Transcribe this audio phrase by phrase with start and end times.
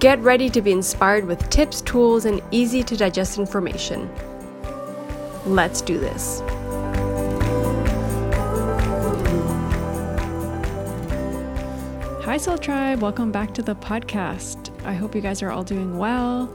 [0.00, 4.10] Get ready to be inspired with tips, tools, and easy to digest information.
[5.44, 6.40] Let's do this.
[12.24, 13.02] Hi, Soul Tribe.
[13.02, 14.70] Welcome back to the podcast.
[14.86, 16.50] I hope you guys are all doing well.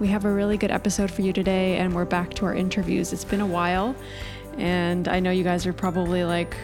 [0.00, 3.12] We have a really good episode for you today, and we're back to our interviews.
[3.12, 3.94] It's been a while,
[4.56, 6.56] and I know you guys are probably like,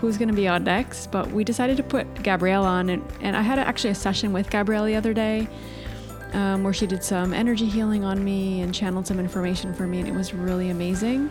[0.00, 2.88] who's going to be on next, but we decided to put Gabrielle on.
[2.88, 5.46] And, and I had actually a session with Gabrielle the other day
[6.34, 10.00] um, where she did some energy healing on me and channeled some information for me,
[10.00, 11.30] and it was really amazing.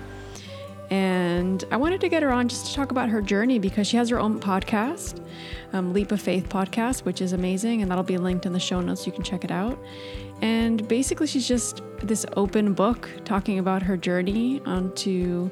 [0.89, 3.97] And I wanted to get her on just to talk about her journey because she
[3.97, 5.23] has her own podcast,
[5.73, 8.79] um, Leap of Faith podcast, which is amazing, and that'll be linked in the show
[8.79, 9.05] notes.
[9.05, 9.77] You can check it out.
[10.41, 15.49] And basically, she's just this open book talking about her journey onto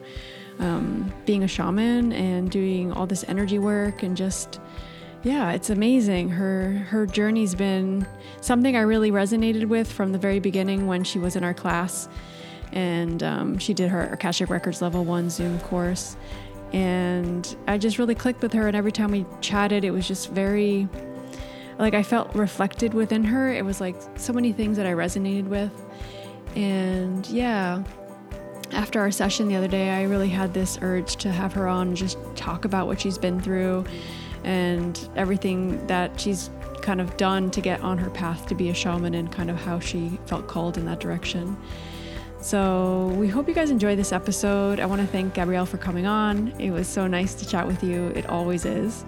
[0.60, 4.60] um, being a shaman and doing all this energy work and just
[5.24, 6.30] yeah, it's amazing.
[6.30, 8.08] Her her journey's been
[8.42, 12.10] something I really resonated with from the very beginning when she was in our class,
[12.72, 16.18] and um, she did her Akashic Records Level One Zoom course,
[16.74, 18.68] and I just really clicked with her.
[18.68, 20.88] And every time we chatted, it was just very
[21.78, 23.54] like I felt reflected within her.
[23.54, 25.72] It was like so many things that I resonated with,
[26.56, 27.84] and yeah.
[28.74, 31.94] After our session the other day, I really had this urge to have her on
[31.94, 33.84] just talk about what she's been through
[34.44, 36.50] and everything that she's
[36.82, 39.58] kind of done to get on her path to be a shaman and kind of
[39.58, 41.56] how she felt called in that direction.
[42.42, 44.80] So, we hope you guys enjoy this episode.
[44.80, 46.48] I want to thank Gabrielle for coming on.
[46.60, 48.08] It was so nice to chat with you.
[48.08, 49.06] It always is.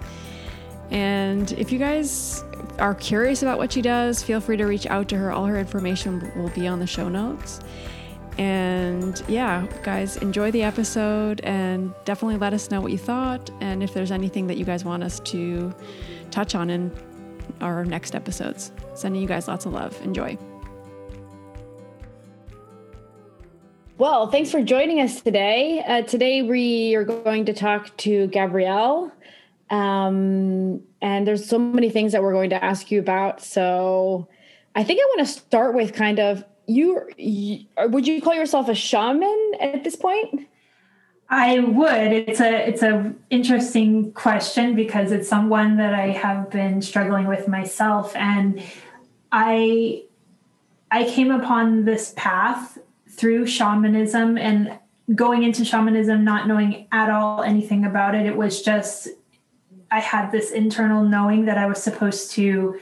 [0.90, 2.44] And if you guys
[2.78, 5.32] are curious about what she does, feel free to reach out to her.
[5.32, 7.60] All her information will be on the show notes.
[8.38, 13.82] And yeah, guys, enjoy the episode and definitely let us know what you thought and
[13.82, 15.72] if there's anything that you guys want us to
[16.30, 16.90] touch on in
[17.60, 18.72] our next episodes.
[18.94, 19.98] Sending you guys lots of love.
[20.02, 20.36] Enjoy.
[23.96, 25.84] Well, thanks for joining us today.
[25.86, 29.12] Uh, today we are going to talk to Gabrielle.
[29.70, 33.40] Um, and there's so many things that we're going to ask you about.
[33.40, 34.28] So
[34.74, 38.68] I think I want to start with kind of you, you would you call yourself
[38.68, 40.48] a shaman at this point?
[41.28, 42.12] I would.
[42.12, 47.48] It's a it's a interesting question because it's someone that I have been struggling with
[47.48, 48.62] myself and
[49.32, 50.04] I
[50.90, 54.78] I came upon this path through shamanism and
[55.14, 58.26] going into shamanism not knowing at all anything about it.
[58.26, 59.08] It was just
[59.90, 62.78] I had this internal knowing that I was supposed to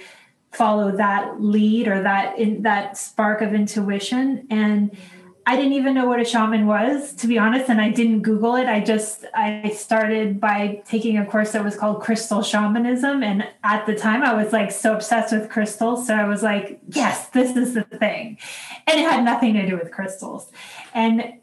[0.52, 4.96] follow that lead or that in that spark of intuition and
[5.44, 8.54] I didn't even know what a shaman was, to be honest, and I didn't Google
[8.56, 8.66] it.
[8.68, 13.86] I just I started by taking a course that was called Crystal Shamanism, and at
[13.86, 17.56] the time I was like so obsessed with crystals, so I was like, yes, this
[17.56, 18.38] is the thing,
[18.86, 20.48] and it had nothing to do with crystals.
[20.94, 21.34] And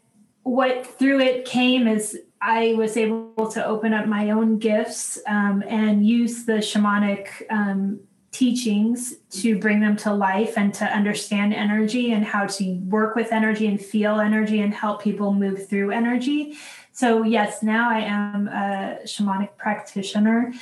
[0.44, 5.62] what through it came is I was able to open up my own gifts um,
[5.68, 8.00] and use the shamanic um,
[8.32, 13.32] teachings to bring them to life and to understand energy and how to work with
[13.32, 16.56] energy and feel energy and help people move through energy.
[16.92, 20.52] So, yes, now I am a shamanic practitioner,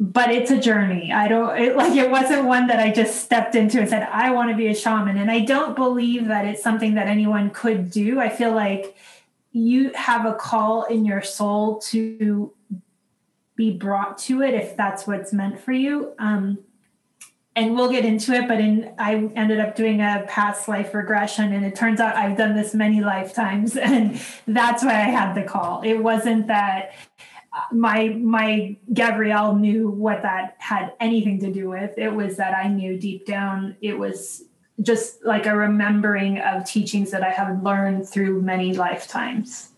[0.00, 1.12] but it's a journey.
[1.12, 4.32] I don't it, like it wasn't one that I just stepped into and said, I
[4.32, 5.16] want to be a shaman.
[5.16, 8.20] And I don't believe that it's something that anyone could do.
[8.20, 8.96] I feel like
[9.52, 12.52] you have a call in your soul to
[13.54, 16.12] be brought to it if that's what's meant for you.
[16.18, 16.58] Um,
[17.56, 21.52] and we'll get into it but in i ended up doing a past life regression
[21.52, 25.42] and it turns out i've done this many lifetimes and that's why i had the
[25.42, 25.82] call.
[25.82, 26.92] It wasn't that
[27.52, 31.96] uh, my my gabrielle knew what that had anything to do with.
[31.96, 34.44] It was that i knew deep down it was
[34.82, 39.70] just like a remembering of teachings that i have learned through many lifetimes.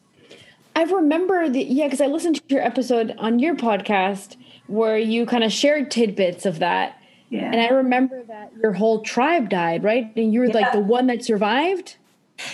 [0.75, 4.37] I remember the yeah because i listened to your episode on your podcast
[4.67, 6.98] where you kind of shared tidbits of that
[7.31, 7.51] yeah.
[7.53, 10.11] And I remember that your whole tribe died, right?
[10.17, 10.55] And you were yeah.
[10.55, 11.97] like the one that survived.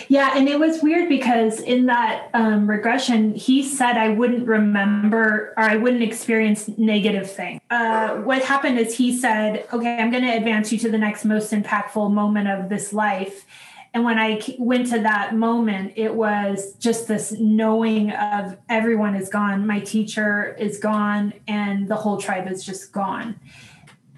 [0.07, 5.53] Yeah, and it was weird because in that um, regression, he said I wouldn't remember
[5.55, 7.61] or I wouldn't experience negative things.
[7.69, 11.23] Uh, what happened is he said, "Okay, I'm going to advance you to the next
[11.23, 13.45] most impactful moment of this life."
[13.93, 19.29] And when I went to that moment, it was just this knowing of everyone is
[19.29, 23.39] gone, my teacher is gone, and the whole tribe is just gone.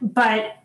[0.02, 0.58] But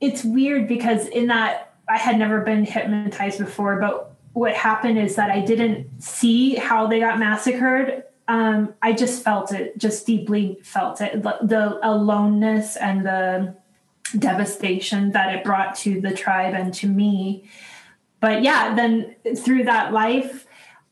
[0.00, 5.16] it's weird because in that, I had never been hypnotized before, but what happened is
[5.16, 8.04] that I didn't see how they got massacred.
[8.26, 13.54] Um, I just felt it, just deeply felt it the, the aloneness and the
[14.18, 17.48] devastation that it brought to the tribe and to me
[18.24, 20.46] but yeah, then through that life,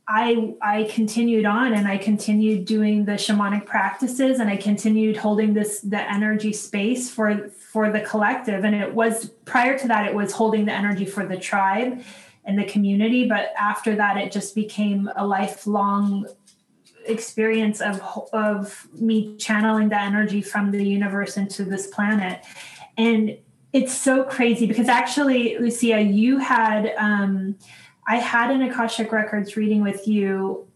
[0.09, 5.55] I I continued on and I continued doing the shamanic practices and I continued holding
[5.55, 8.65] this the energy space for for the collective.
[8.65, 12.03] And it was prior to that it was holding the energy for the tribe
[12.45, 13.29] and the community.
[13.29, 16.27] But after that it just became a lifelong
[17.07, 18.01] experience of
[18.33, 22.45] of me channeling the energy from the universe into this planet.
[22.99, 23.39] And
[23.73, 27.57] it's so crazy because actually, Lucia, you had um,
[28.07, 30.67] I had an Akashic Records reading with you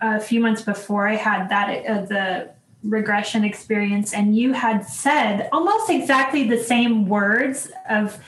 [0.00, 2.50] a few months before I had that uh, the
[2.82, 8.18] regression experience, and you had said almost exactly the same words of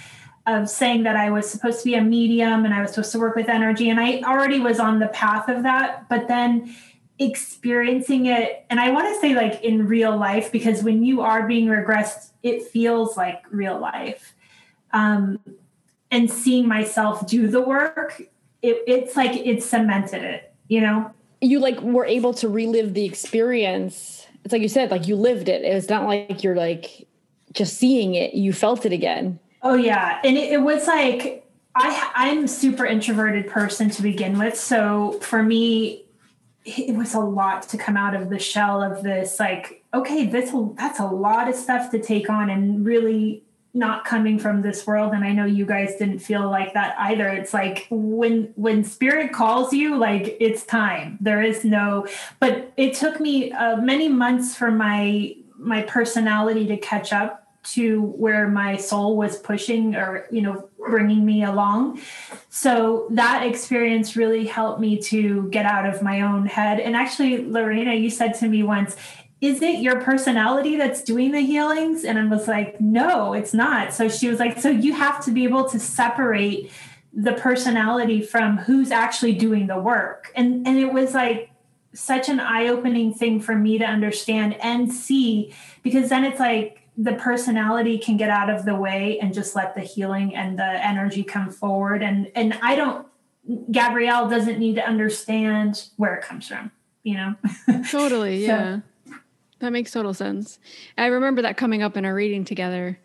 [0.47, 3.19] of saying that I was supposed to be a medium and I was supposed to
[3.19, 6.75] work with energy, and I already was on the path of that, but then
[7.21, 11.47] experiencing it and i want to say like in real life because when you are
[11.47, 14.35] being regressed it feels like real life.
[14.93, 15.41] Um,
[16.13, 18.23] and seeing myself do the work
[18.65, 21.11] it, it's like it cemented it you know?
[21.41, 24.27] You like were able to relive the experience.
[24.45, 25.63] It's like you said like you lived it.
[25.63, 27.07] It's not like you're like
[27.53, 28.35] just seeing it.
[28.35, 29.39] You felt it again.
[29.63, 30.21] Oh yeah.
[30.25, 31.43] And it, it was like
[31.77, 34.57] i i'm super introverted person to begin with.
[34.57, 36.05] So for me
[36.65, 40.51] it was a lot to come out of the shell of this like okay this
[40.77, 43.43] that's a lot of stuff to take on and really
[43.75, 47.29] not coming from this world and i know you guys didn't feel like that either.
[47.29, 51.19] It's like when when spirit calls you like it's time.
[51.21, 52.07] There is no
[52.41, 58.03] but it took me uh, many months for my my personality to catch up to
[58.03, 62.01] where my soul was pushing or you know bringing me along.
[62.51, 66.79] So that experience really helped me to get out of my own head.
[66.79, 68.97] And actually lorena you said to me once
[69.41, 72.05] is it your personality that's doing the healings?
[72.05, 73.93] And i was like no it's not.
[73.93, 76.71] So she was like so you have to be able to separate
[77.13, 80.33] the personality from who's actually doing the work.
[80.35, 81.51] And and it was like
[81.93, 85.55] such an eye-opening thing for me to understand and see
[85.85, 89.75] because then it's like the personality can get out of the way and just let
[89.77, 92.03] the healing and the energy come forward.
[92.03, 93.07] And and i don't
[93.71, 96.71] gabrielle doesn't need to understand where it comes from
[97.03, 97.35] you know?
[97.91, 98.81] Totally so, yeah
[99.65, 100.59] that makes total sense
[100.99, 102.99] i remember that coming up in our reading together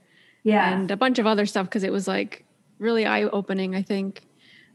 [0.44, 2.46] yeah and a bunch of other stuff because it was like
[2.78, 4.22] really eye-opening i think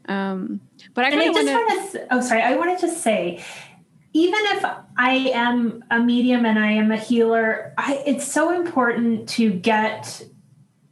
[0.08, 0.60] um
[0.94, 3.42] but i kind of want to oh sorry i wanted to say
[4.14, 4.64] even if
[4.96, 10.24] I am a medium and I am a healer, I, it's so important to get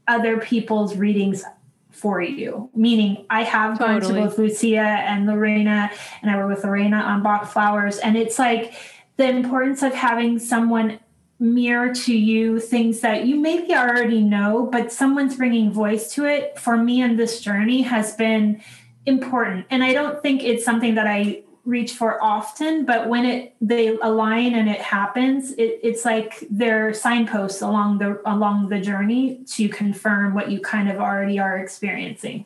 [0.09, 1.45] other people's readings
[1.91, 2.69] for you.
[2.75, 4.01] Meaning, I have totally.
[4.01, 5.89] gone to both Lucia and Lorena,
[6.21, 8.75] and I were with Lorena on Bach flowers, and it's like
[9.17, 10.99] the importance of having someone
[11.39, 16.59] mirror to you things that you maybe already know, but someone's bringing voice to it.
[16.59, 18.63] For me in this journey has been
[19.07, 23.55] important, and I don't think it's something that I reach for often but when it
[23.61, 29.45] they align and it happens it, it's like they're signposts along the along the journey
[29.47, 32.45] to confirm what you kind of already are experiencing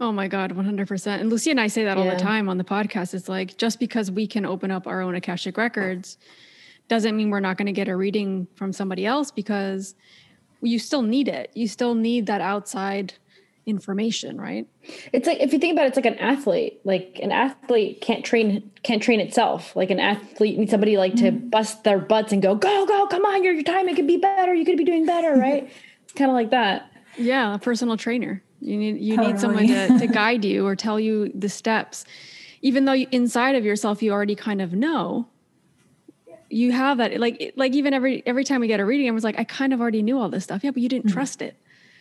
[0.00, 2.02] oh my god 100% and lucy and i say that yeah.
[2.02, 5.00] all the time on the podcast it's like just because we can open up our
[5.02, 6.18] own akashic records
[6.88, 9.94] doesn't mean we're not going to get a reading from somebody else because
[10.62, 13.14] you still need it you still need that outside
[13.66, 14.66] information, right?
[15.12, 16.80] It's like if you think about it, it's like an athlete.
[16.84, 19.74] Like an athlete can't train can't train itself.
[19.74, 21.24] Like an athlete needs somebody like mm-hmm.
[21.24, 24.06] to bust their butts and go, go, go, come on, your your time it could
[24.06, 24.54] be better.
[24.54, 25.70] You could be doing better, right?
[26.02, 26.90] it's kind of like that.
[27.16, 28.42] Yeah, a personal trainer.
[28.60, 29.32] You need you totally.
[29.32, 32.04] need someone to, to guide you or tell you the steps,
[32.62, 35.26] even though inside of yourself you already kind of know.
[36.52, 39.24] You have that like like even every every time we get a reading, I was
[39.24, 40.64] like, I kind of already knew all this stuff.
[40.64, 41.14] Yeah, but you didn't mm-hmm.
[41.14, 41.56] trust it.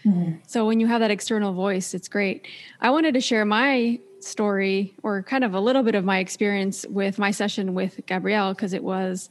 [0.06, 0.38] Mm-hmm.
[0.48, 2.48] So when you have that external voice, it's great.
[2.82, 6.86] I wanted to share my story or kind of a little bit of my experience
[6.90, 9.30] with my session with Gabrielle because it was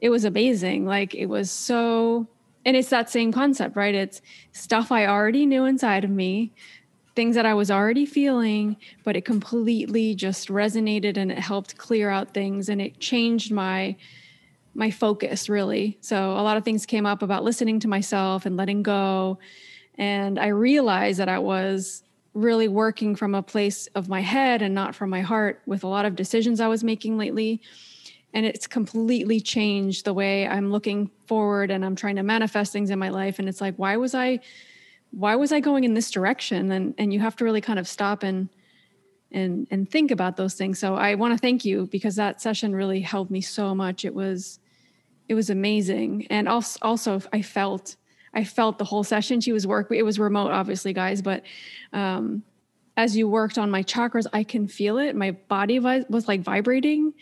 [0.00, 0.86] it was amazing.
[0.86, 2.26] Like it was so
[2.64, 3.94] and it's that same concept, right?
[3.94, 4.20] It's
[4.52, 6.52] stuff I already knew inside of me,
[7.16, 12.10] things that I was already feeling, but it completely just resonated and it helped clear
[12.10, 13.96] out things and it changed my
[14.72, 15.98] my focus really.
[16.00, 19.38] So a lot of things came up about listening to myself and letting go
[19.96, 22.02] and I realized that I was
[22.32, 25.88] really working from a place of my head and not from my heart with a
[25.88, 27.60] lot of decisions I was making lately.
[28.32, 32.90] And it's completely changed the way I'm looking forward and I'm trying to manifest things
[32.90, 33.38] in my life.
[33.38, 34.40] And it's like, why was I
[35.12, 36.70] why was I going in this direction?
[36.70, 38.48] And and you have to really kind of stop and
[39.32, 40.78] and and think about those things.
[40.78, 44.04] So I want to thank you because that session really helped me so much.
[44.04, 44.60] It was
[45.28, 46.26] it was amazing.
[46.30, 47.96] And also also I felt
[48.32, 49.40] I felt the whole session.
[49.40, 49.90] She was work.
[49.90, 51.20] It was remote, obviously, guys.
[51.22, 51.42] But
[51.92, 52.42] um,
[52.96, 55.16] as you worked on my chakras, I can feel it.
[55.16, 57.12] My body was, was like vibrating,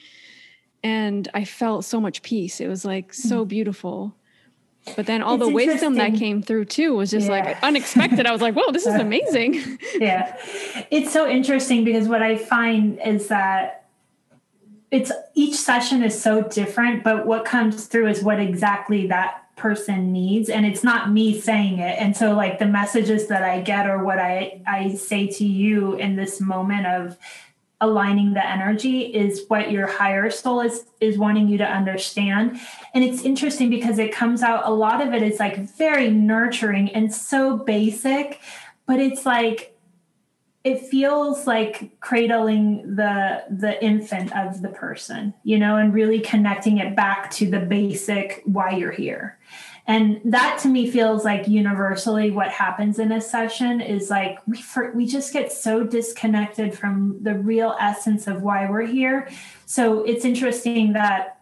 [0.82, 2.60] and I felt so much peace.
[2.60, 3.48] It was like so mm.
[3.48, 4.14] beautiful.
[4.96, 7.32] But then all it's the wisdom that came through too was just yeah.
[7.32, 8.26] like unexpected.
[8.26, 10.36] I was like, "Whoa, this is amazing!" yeah,
[10.90, 13.86] it's so interesting because what I find is that
[14.90, 20.12] it's each session is so different, but what comes through is what exactly that person
[20.12, 23.88] needs and it's not me saying it and so like the messages that i get
[23.88, 27.18] or what i i say to you in this moment of
[27.80, 32.58] aligning the energy is what your higher soul is is wanting you to understand.
[32.92, 36.90] And it's interesting because it comes out a lot of it is like very nurturing
[36.90, 38.40] and so basic
[38.88, 39.76] but it's like
[40.64, 46.78] it feels like cradling the the infant of the person you know and really connecting
[46.78, 49.38] it back to the basic why you're here
[49.88, 54.60] and that to me feels like universally what happens in a session is like we
[54.60, 59.30] for, we just get so disconnected from the real essence of why we're here.
[59.64, 61.40] So it's interesting that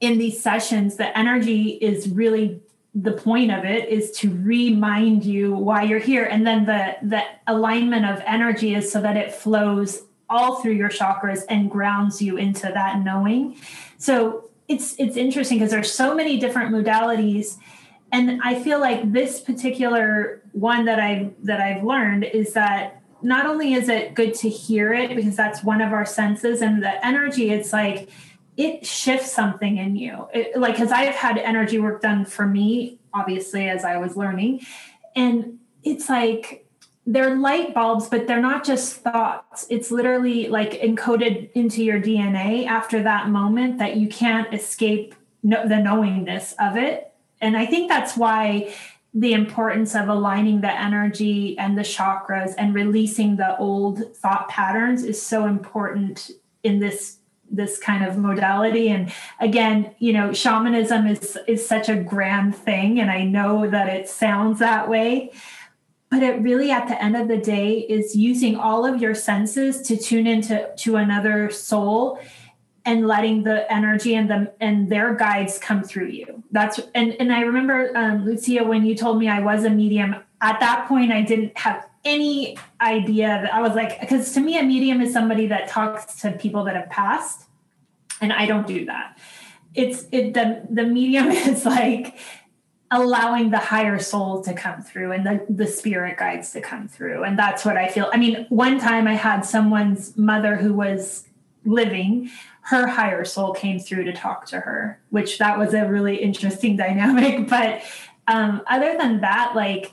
[0.00, 2.60] in these sessions the energy is really
[2.94, 6.24] the point of it is to remind you why you're here.
[6.24, 10.90] And then the the alignment of energy is so that it flows all through your
[10.90, 13.56] chakras and grounds you into that knowing.
[13.96, 17.56] So it's it's interesting because there's so many different modalities
[18.12, 23.46] and i feel like this particular one that i that i've learned is that not
[23.46, 27.06] only is it good to hear it because that's one of our senses and the
[27.06, 28.08] energy it's like
[28.58, 30.26] it shifts something in you.
[30.34, 34.66] It, like, because I've had energy work done for me, obviously, as I was learning.
[35.14, 36.66] And it's like
[37.06, 39.64] they're light bulbs, but they're not just thoughts.
[39.70, 45.66] It's literally like encoded into your DNA after that moment that you can't escape no,
[45.66, 47.07] the knowingness of it.
[47.40, 48.74] And I think that's why
[49.14, 55.02] the importance of aligning the energy and the chakras and releasing the old thought patterns
[55.02, 56.30] is so important
[56.62, 57.16] in this
[57.50, 58.90] this kind of modality.
[58.90, 63.88] And again you know shamanism is is such a grand thing and i know that
[63.88, 65.32] it sounds that way.
[66.10, 69.82] But it really at the end of the day is using all of your senses
[69.82, 72.20] to tune into to another soul
[72.88, 77.32] and letting the energy and them and their guides come through you that's and and
[77.32, 81.12] i remember um, lucia when you told me i was a medium at that point
[81.12, 85.12] i didn't have any idea that I was like, because to me, a medium is
[85.12, 87.46] somebody that talks to people that have passed,
[88.20, 89.18] and I don't do that.
[89.74, 92.18] It's it the the medium is like
[92.90, 97.22] allowing the higher soul to come through and the, the spirit guides to come through.
[97.22, 98.08] And that's what I feel.
[98.14, 101.28] I mean, one time I had someone's mother who was
[101.66, 102.30] living,
[102.68, 106.76] her higher soul came through to talk to her, which that was a really interesting
[106.84, 107.48] dynamic.
[107.48, 107.82] But
[108.26, 109.92] um, other than that, like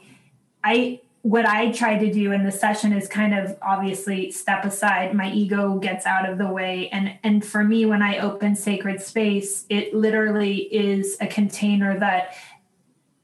[0.63, 5.15] I what I try to do in the session is kind of obviously step aside.
[5.15, 6.87] My ego gets out of the way.
[6.89, 12.35] And, and for me, when I open sacred space, it literally is a container that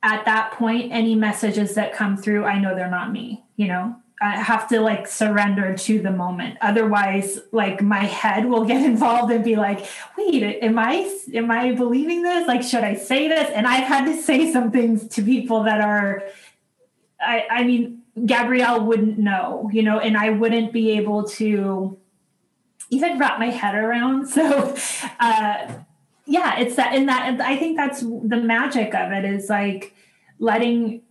[0.01, 3.96] at that point, any messages that come through, I know they're not me, you know,
[4.22, 6.58] I have to like surrender to the moment.
[6.62, 9.86] Otherwise, like my head will get involved and be like,
[10.18, 12.48] wait, am I am I believing this?
[12.48, 13.50] Like, should I say this?
[13.50, 16.24] And I've had to say some things to people that are
[17.22, 21.98] I, I mean, Gabrielle wouldn't know, you know, and I wouldn't be able to
[22.90, 24.28] even wrap my head around.
[24.32, 24.75] So,
[25.20, 25.74] uh,
[26.25, 29.94] yeah, it's that, and that, I think that's the magic of it is like
[30.40, 31.01] letting,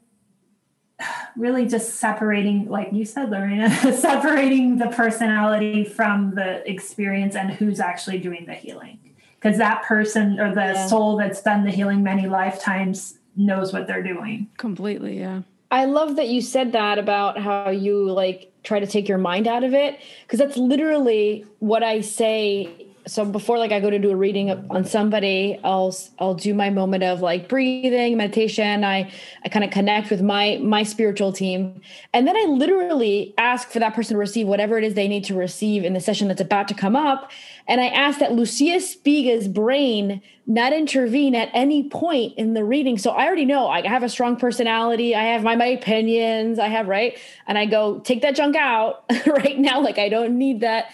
[1.36, 7.80] really just separating, like you said, Lorena, separating the personality from the experience and who's
[7.80, 8.98] actually doing the healing.
[9.40, 10.86] Because that person or the yeah.
[10.86, 14.48] soul that's done the healing many lifetimes knows what they're doing.
[14.58, 15.42] Completely, yeah.
[15.70, 19.46] I love that you said that about how you like try to take your mind
[19.46, 22.79] out of it because that's literally what I say
[23.10, 26.70] so before like I go to do a reading on somebody, I'll I'll do my
[26.70, 28.84] moment of like breathing, meditation.
[28.84, 29.10] I
[29.44, 31.80] I kind of connect with my my spiritual team,
[32.14, 35.24] and then I literally ask for that person to receive whatever it is they need
[35.24, 37.32] to receive in the session that's about to come up,
[37.66, 42.96] and I ask that Lucia Spiga's brain not intervene at any point in the reading.
[42.96, 45.16] So I already know I have a strong personality.
[45.16, 46.60] I have my my opinions.
[46.60, 49.80] I have right, and I go take that junk out right now.
[49.80, 50.92] Like I don't need that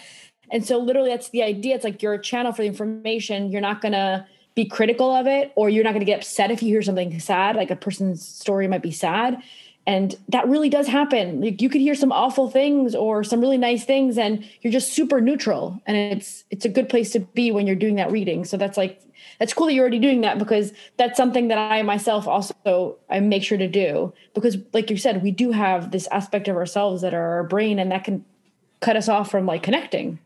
[0.51, 1.75] and so literally that's the idea.
[1.75, 3.51] It's like you're a channel for the information.
[3.51, 6.69] You're not gonna be critical of it, or you're not gonna get upset if you
[6.69, 9.41] hear something sad, like a person's story might be sad.
[9.85, 11.39] And that really does happen.
[11.39, 14.93] Like you could hear some awful things or some really nice things, and you're just
[14.93, 15.81] super neutral.
[15.85, 18.43] And it's it's a good place to be when you're doing that reading.
[18.43, 19.01] So that's like
[19.39, 23.19] that's cool that you're already doing that because that's something that I myself also I
[23.19, 27.01] make sure to do because like you said, we do have this aspect of ourselves
[27.01, 28.25] that are our brain and that can
[28.79, 30.19] cut us off from like connecting.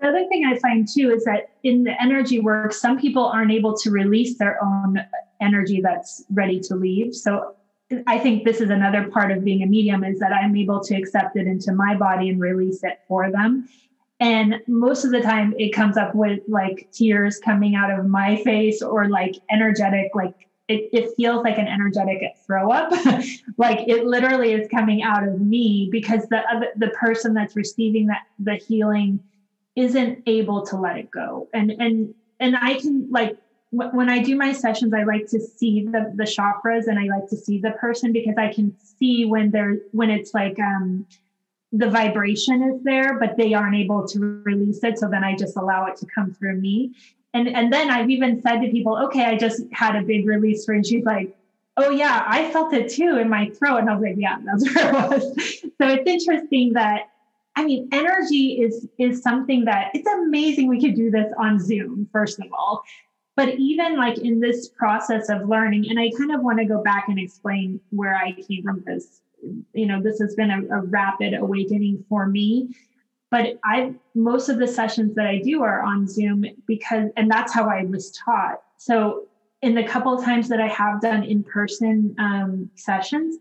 [0.00, 3.52] The other thing I find too is that in the energy work, some people aren't
[3.52, 4.98] able to release their own
[5.40, 7.14] energy that's ready to leave.
[7.14, 7.54] So
[8.06, 10.94] I think this is another part of being a medium is that I'm able to
[10.94, 13.68] accept it into my body and release it for them.
[14.20, 18.36] And most of the time it comes up with like tears coming out of my
[18.44, 20.34] face or like energetic, like
[20.68, 22.92] it, it feels like an energetic throw up.
[23.56, 28.06] like it literally is coming out of me because the other, the person that's receiving
[28.06, 29.20] that the healing
[29.76, 31.48] isn't able to let it go.
[31.54, 33.36] And and and i can like
[33.70, 37.28] when i do my sessions i like to see the the chakras and i like
[37.28, 41.06] to see the person because i can see when they're when it's like um
[41.72, 44.98] the vibration is there but they aren't able to release it.
[44.98, 46.92] So then i just allow it to come through me.
[47.32, 50.64] And and then i've even said to people okay i just had a big release
[50.64, 51.36] for and she's like
[51.76, 53.78] oh yeah i felt it too in my throat.
[53.78, 55.60] And i was like yeah that's where it was.
[55.78, 57.10] So it's interesting that
[57.56, 62.08] I mean, energy is is something that it's amazing we could do this on Zoom,
[62.12, 62.82] first of all.
[63.36, 66.82] But even like in this process of learning, and I kind of want to go
[66.82, 69.22] back and explain where I came from because
[69.72, 72.74] you know this has been a, a rapid awakening for me.
[73.30, 77.52] But I most of the sessions that I do are on Zoom because and that's
[77.52, 78.62] how I was taught.
[78.76, 79.26] So
[79.62, 83.36] in the couple of times that I have done in-person um, sessions,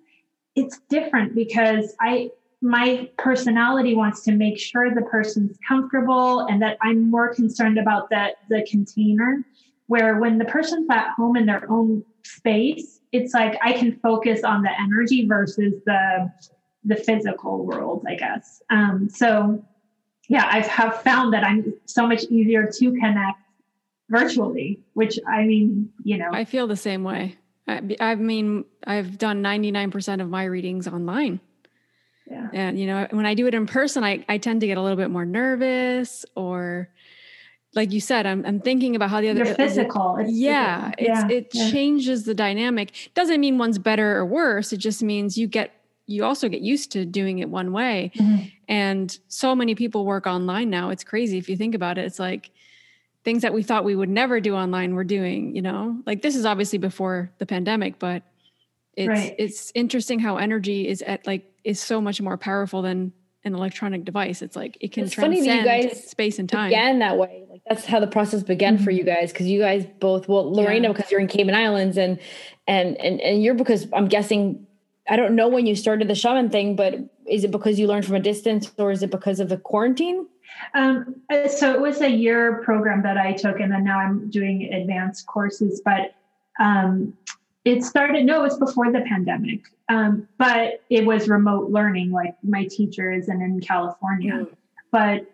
[0.56, 6.78] it's different because I my personality wants to make sure the person's comfortable and that
[6.82, 9.46] I'm more concerned about that the container.
[9.88, 14.44] Where when the person's at home in their own space it's like I can focus
[14.44, 16.32] on the energy versus the
[16.84, 18.62] the physical world I guess.
[18.70, 19.64] Um, so
[20.28, 23.40] yeah I have found that I'm so much easier to connect
[24.10, 26.30] virtually which I mean you know.
[26.34, 27.38] I feel the same way.
[27.68, 31.40] I, I mean I've done 99% of my readings online
[32.30, 32.50] yeah.
[32.54, 34.82] And you know, when I do it in person, I, I tend to get a
[34.82, 36.90] little bit more nervous or
[37.76, 40.18] like you said, I'm, I'm thinking about how the other You're physical.
[40.18, 41.06] It's, yeah, physical.
[41.06, 41.70] yeah, it yeah.
[41.70, 43.12] changes the dynamic.
[43.14, 44.74] Doesn't mean one's better or worse.
[44.74, 45.74] It just means you get
[46.08, 48.12] you also get used to doing it one way.
[48.16, 48.46] Mm-hmm.
[48.68, 50.90] And so many people work online now.
[50.90, 52.06] It's crazy if you think about it.
[52.06, 52.50] It's like
[53.24, 56.02] things that we thought we would never do online, we're doing, you know?
[56.08, 58.24] Like this is obviously before the pandemic, but
[58.96, 59.36] it's right.
[59.38, 64.04] it's interesting how energy is at like is so much more powerful than an electronic
[64.04, 64.42] device.
[64.42, 66.70] It's like it can it's transcend funny that you guys space and time.
[66.70, 67.46] Began that way.
[67.50, 68.84] Like that's how the process began mm-hmm.
[68.84, 70.28] for you guys because you guys both.
[70.28, 70.94] Well, Lorena yeah.
[70.94, 72.20] because you're in Cayman Islands and
[72.68, 74.66] and and and you're because I'm guessing.
[75.12, 76.94] I don't know when you started the shaman thing, but
[77.28, 80.28] is it because you learned from a distance or is it because of the quarantine?
[80.76, 84.30] Um, uh, so it was a year program that I took, and then now I'm
[84.30, 85.82] doing advanced courses.
[85.84, 86.14] But
[86.60, 87.14] um,
[87.66, 89.62] it started no it was before the pandemic.
[89.90, 94.34] Um, but it was remote learning like my teacher isn't in california.
[94.34, 94.56] Mm.
[94.92, 95.26] but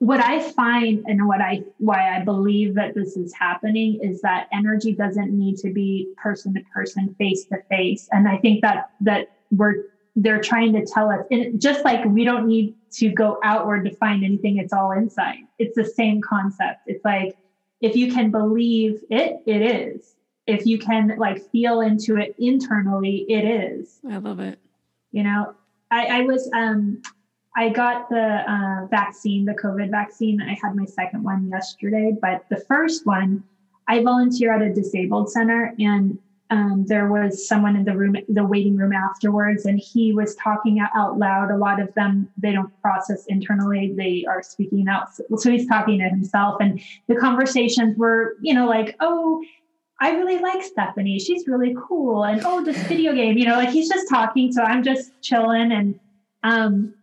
[0.00, 4.48] what i find and what i why i believe that this is happening is that
[4.52, 8.08] energy doesn't need to be person to person face to face.
[8.12, 9.84] And i think that that we're
[10.16, 13.94] they're trying to tell us and just like we don't need to go outward to
[13.96, 15.38] find anything it's all inside.
[15.58, 16.80] It's the same concept.
[16.86, 17.36] It's like
[17.80, 20.16] if you can believe it it is
[20.48, 24.00] if you can like feel into it internally, it is.
[24.10, 24.58] I love it.
[25.12, 25.54] You know,
[25.90, 27.00] I, I was um
[27.56, 30.40] I got the uh, vaccine, the COVID vaccine.
[30.40, 33.42] I had my second one yesterday, but the first one,
[33.88, 36.18] I volunteer at a disabled center, and
[36.50, 40.78] um, there was someone in the room, the waiting room afterwards, and he was talking
[40.94, 41.50] out loud.
[41.50, 45.08] A lot of them, they don't process internally; they are speaking out.
[45.36, 49.42] So he's talking to himself, and the conversations were, you know, like, "Oh,
[50.00, 51.18] I really like Stephanie.
[51.18, 52.24] She's really cool.
[52.24, 54.52] And oh, this video game, you know, like he's just talking.
[54.52, 55.72] So I'm just chilling.
[55.72, 55.98] And
[56.44, 56.94] um,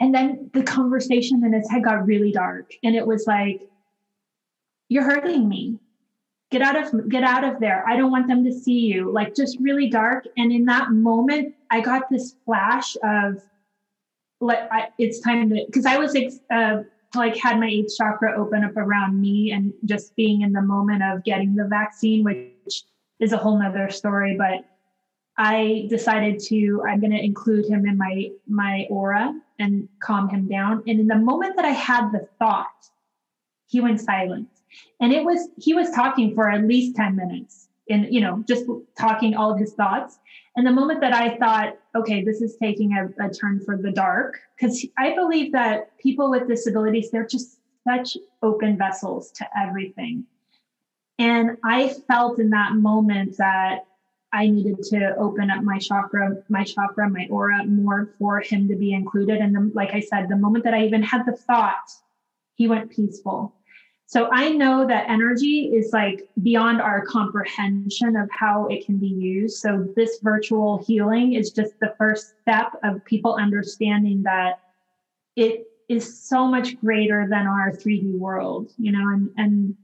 [0.00, 2.72] and then the conversation in his head got really dark.
[2.82, 3.68] And it was like,
[4.88, 5.78] you're hurting me
[6.52, 9.34] get out of get out of there i don't want them to see you like
[9.34, 13.42] just really dark and in that moment i got this flash of
[14.40, 16.14] like I, it's time to because i was
[16.50, 16.82] uh,
[17.14, 21.02] like had my eighth chakra open up around me and just being in the moment
[21.02, 22.84] of getting the vaccine which
[23.20, 24.64] is a whole nother story but
[25.38, 30.48] i decided to i'm going to include him in my my aura and calm him
[30.48, 30.82] down.
[30.86, 32.66] And in the moment that i had the thought
[33.68, 34.48] he went silent.
[35.00, 38.64] And it was, he was talking for at least 10 minutes and, you know, just
[38.98, 40.18] talking all of his thoughts.
[40.56, 43.90] And the moment that I thought, okay, this is taking a, a turn for the
[43.90, 50.24] dark, because I believe that people with disabilities, they're just such open vessels to everything.
[51.18, 53.86] And I felt in that moment that
[54.32, 58.76] I needed to open up my chakra, my chakra, my aura more for him to
[58.76, 59.38] be included.
[59.38, 61.90] And the, like I said, the moment that I even had the thought,
[62.54, 63.54] he went peaceful.
[64.12, 69.06] So I know that energy is like beyond our comprehension of how it can be
[69.06, 69.56] used.
[69.56, 74.56] So this virtual healing is just the first step of people understanding that
[75.34, 79.76] it is so much greater than our 3D world, you know, and and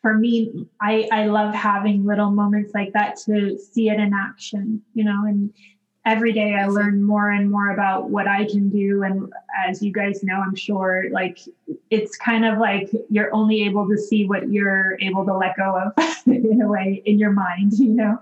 [0.00, 4.82] for me, I, I love having little moments like that to see it in action,
[4.92, 5.54] you know, and
[6.04, 9.02] every day I learn more and more about what I can do.
[9.04, 9.32] And
[9.66, 11.40] as you guys know, I'm sure like
[11.90, 15.92] it's kind of like you're only able to see what you're able to let go
[15.96, 18.18] of in a way in your mind, you know?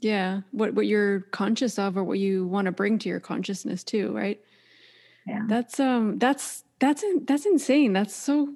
[0.00, 0.40] Yeah.
[0.50, 4.12] What what you're conscious of or what you want to bring to your consciousness too,
[4.12, 4.40] right?
[5.26, 5.44] Yeah.
[5.46, 7.92] That's um that's that's that's insane.
[7.92, 8.54] That's so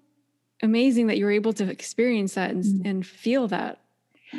[0.60, 2.86] amazing that you're able to experience that and, mm-hmm.
[2.86, 3.80] and feel that.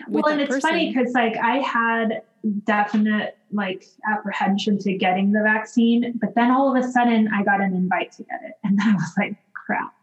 [0.09, 0.69] Well, and it's person.
[0.69, 2.23] funny because like I had
[2.65, 6.13] definite like apprehension to getting the vaccine.
[6.19, 8.53] But then all of a sudden I got an invite to get it.
[8.63, 9.93] And then I was like, crap.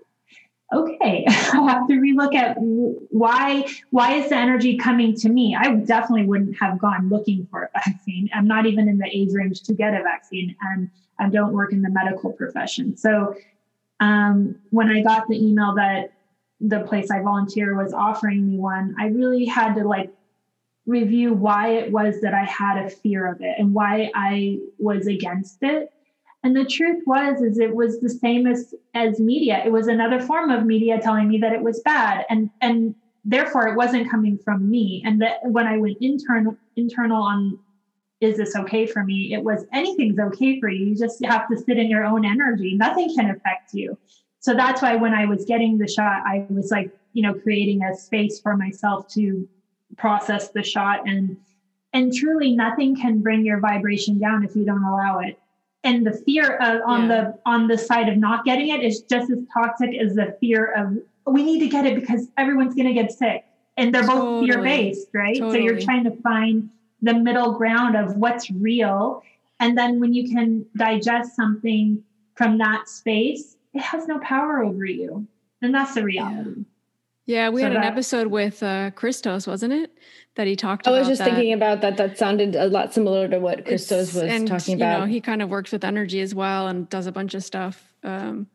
[0.73, 5.55] Okay, I'll have to relook at why why is the energy coming to me?
[5.55, 8.29] I definitely wouldn't have gone looking for a vaccine.
[8.35, 11.73] I'm not even in the age range to get a vaccine, and I don't work
[11.73, 12.97] in the medical profession.
[12.97, 13.37] So
[14.01, 16.13] um, when I got the email that
[16.61, 20.11] the place I volunteer was offering me one, I really had to like
[20.87, 25.07] review why it was that I had a fear of it and why I was
[25.07, 25.91] against it.
[26.43, 29.63] And the truth was is it was the same as as media.
[29.65, 32.95] It was another form of media telling me that it was bad and and
[33.25, 35.03] therefore it wasn't coming from me.
[35.07, 37.59] And that when I went internal internal on
[38.21, 39.35] is this okay for me?
[39.35, 40.87] It was anything's okay for you.
[40.87, 42.75] You just have to sit in your own energy.
[42.75, 43.99] Nothing can affect you.
[44.41, 47.83] So that's why when I was getting the shot, I was like, you know, creating
[47.83, 49.49] a space for myself to
[49.97, 51.37] process the shot and
[51.93, 55.39] and truly nothing can bring your vibration down if you don't allow it.
[55.85, 57.09] And the fear of on yeah.
[57.09, 60.73] the on the side of not getting it is just as toxic as the fear
[60.73, 63.45] of we need to get it because everyone's going to get sick.
[63.77, 65.37] And they're both fear based right?
[65.37, 65.59] Totally.
[65.59, 66.71] so you're trying to find
[67.03, 69.23] the middle ground of what's real.
[69.61, 72.03] And then when you can digest something
[72.35, 75.27] from that space it has no power over you.
[75.61, 76.51] And that's the reality.
[76.57, 76.65] Yeah.
[77.27, 79.91] Yeah, we so had an episode with uh, Christos, wasn't it?
[80.37, 80.87] That he talked.
[80.87, 81.31] About I was just that.
[81.31, 81.97] thinking about that.
[81.97, 85.01] That sounded a lot similar to what Christos it's, was and, talking about.
[85.01, 87.43] You know, he kind of works with energy as well and does a bunch of
[87.43, 87.95] stuff.
[88.03, 88.49] Um,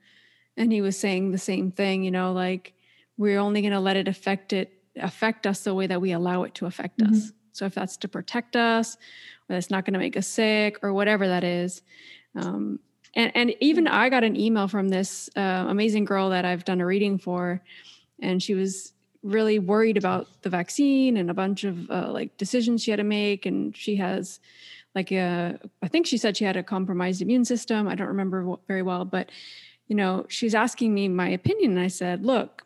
[0.56, 2.04] and he was saying the same thing.
[2.04, 2.74] You know, like
[3.18, 6.44] we're only going to let it affect it affect us the way that we allow
[6.44, 7.14] it to affect mm-hmm.
[7.14, 7.32] us.
[7.54, 8.96] So if that's to protect us,
[9.50, 11.82] or that's not going to make us sick, or whatever that is.
[12.36, 12.80] Um,
[13.16, 16.82] and and even I got an email from this uh, amazing girl that I've done
[16.82, 17.64] a reading for
[18.22, 22.84] and she was really worried about the vaccine and a bunch of uh, like decisions
[22.84, 23.46] she had to make.
[23.46, 24.40] And she has
[24.96, 27.88] like a i think she said she had a compromised immune system.
[27.88, 29.30] I don't remember very well but
[29.88, 31.72] you know she's asking me my opinion.
[31.72, 32.66] And i said look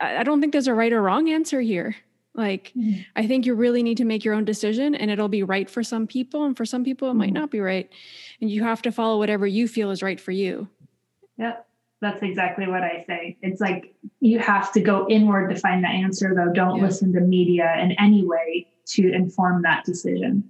[0.00, 1.96] i, I don't think there's a right or wrong answer here.
[2.34, 3.02] Like mm-hmm.
[3.14, 5.82] i think you really need to make your own decision and it'll be right for
[5.82, 7.18] some people and for some people it mm-hmm.
[7.18, 7.90] might not be right.
[8.40, 10.68] And you have to follow whatever you feel is right for you.
[11.36, 11.56] Yeah
[12.02, 13.38] that's exactly what I say.
[13.42, 16.52] It's like you have to go inward to find the answer, though.
[16.52, 16.82] Don't yeah.
[16.82, 20.42] listen to media in any way to inform that decision.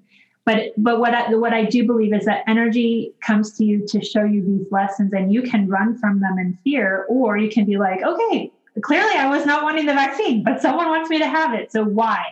[0.46, 4.02] But but what I, what I do believe is that energy comes to you to
[4.02, 7.66] show you these lessons, and you can run from them in fear, or you can
[7.66, 11.28] be like, okay, clearly I was not wanting the vaccine, but someone wants me to
[11.28, 12.24] have it, so why?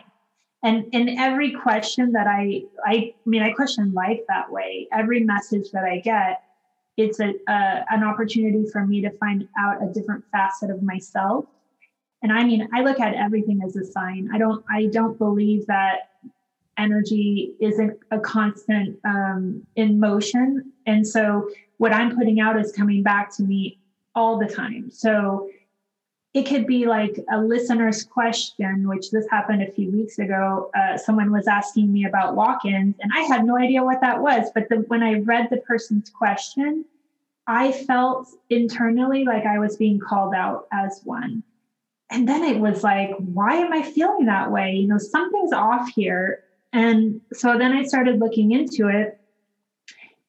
[0.63, 4.87] And in every question that I I mean, I question life that way.
[4.91, 6.41] Every message that I get
[6.97, 11.45] it's a, a, an opportunity for me to find out a different facet of myself.
[12.23, 14.29] And i mean i look at everything as a sign.
[14.33, 16.09] I don't i don't believe that
[16.77, 20.71] energy isn't a constant um, in motion.
[20.85, 23.79] And so what i'm putting out is coming back to me
[24.13, 24.91] all the time.
[24.91, 25.49] So
[26.33, 30.71] it could be like a listener's question, which this happened a few weeks ago.
[30.73, 34.21] Uh, someone was asking me about walk ins, and I had no idea what that
[34.21, 34.49] was.
[34.53, 36.85] But the, when I read the person's question,
[37.47, 41.43] I felt internally like I was being called out as one.
[42.09, 44.73] And then it was like, why am I feeling that way?
[44.73, 46.43] You know, something's off here.
[46.73, 49.19] And so then I started looking into it.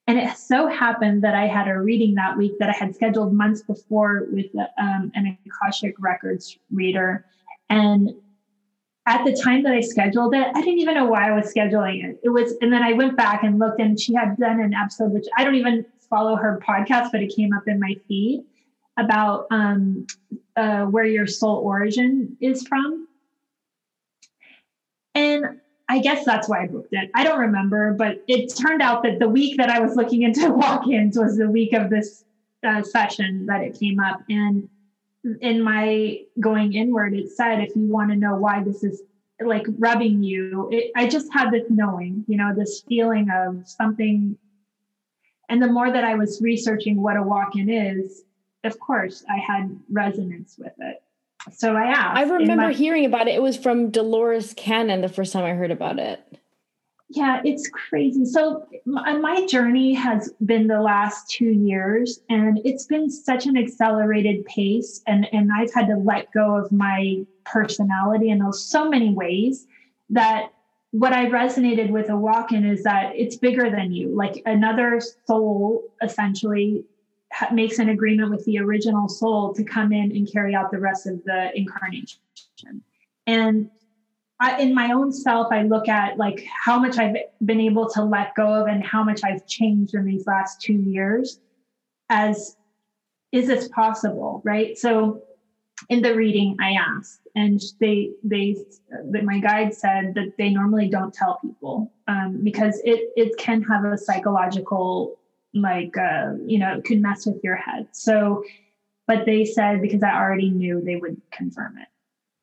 [0.06, 3.32] And it so happened that I had a reading that week that I had scheduled
[3.32, 4.46] months before with
[4.78, 7.24] um, an Akashic Records reader.
[7.70, 8.10] And
[9.06, 12.04] at the time that I scheduled it, I didn't even know why I was scheduling
[12.04, 12.20] it.
[12.22, 15.12] It was, and then I went back and looked, and she had done an episode,
[15.12, 18.44] which I don't even follow her podcast, but it came up in my feed
[18.98, 20.06] about um,
[20.56, 23.08] uh, where your soul origin is from.
[25.14, 25.60] And
[25.92, 27.10] I guess that's why I booked it.
[27.12, 30.50] I don't remember, but it turned out that the week that I was looking into
[30.50, 32.24] walk ins was the week of this
[32.66, 34.22] uh, session that it came up.
[34.30, 34.70] And
[35.42, 39.02] in my going inward, it said, if you want to know why this is
[39.38, 44.38] like rubbing you, it, I just had this knowing, you know, this feeling of something.
[45.50, 48.22] And the more that I was researching what a walk in is,
[48.64, 51.02] of course, I had resonance with it
[51.50, 52.18] so I asked.
[52.18, 53.34] I remember my, hearing about it.
[53.34, 56.20] It was from Dolores Cannon the first time I heard about it.
[57.08, 58.24] Yeah, it's crazy.
[58.24, 63.44] So my, uh, my journey has been the last two years, and it's been such
[63.46, 65.02] an accelerated pace.
[65.06, 69.66] And and I've had to let go of my personality in so many ways
[70.10, 70.52] that
[70.92, 75.00] what I resonated with a walk in is that it's bigger than you, like another
[75.26, 76.84] soul essentially
[77.52, 81.06] makes an agreement with the original soul to come in and carry out the rest
[81.06, 82.20] of the incarnation.
[83.26, 83.70] And
[84.40, 88.02] I, in my own self, I look at like how much I've been able to
[88.02, 91.38] let go of and how much I've changed in these last two years.
[92.10, 92.56] As
[93.30, 94.76] is this possible, right?
[94.76, 95.22] So,
[95.88, 98.56] in the reading, I asked, and they they
[99.22, 103.84] my guide said that they normally don't tell people um, because it it can have
[103.84, 105.18] a psychological
[105.54, 107.88] like uh, you know it could mess with your head.
[107.92, 108.44] So
[109.06, 111.88] but they said because i already knew they would confirm it.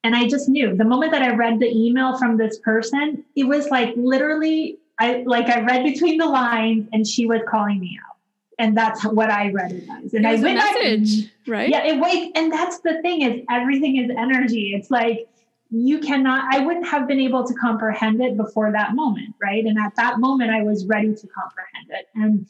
[0.04, 3.45] And i just knew the moment that i read the email from this person it
[3.45, 8.00] was like literally i like i read between the lines and she was calling me
[8.08, 8.17] out.
[8.58, 10.13] And that's what i read it as.
[10.13, 11.69] And it i went message back, right?
[11.69, 14.74] Yeah it wait and that's the thing is everything is energy.
[14.74, 15.28] It's like
[15.72, 19.65] you cannot i wouldn't have been able to comprehend it before that moment right?
[19.65, 22.08] And at that moment i was ready to comprehend it.
[22.15, 22.48] And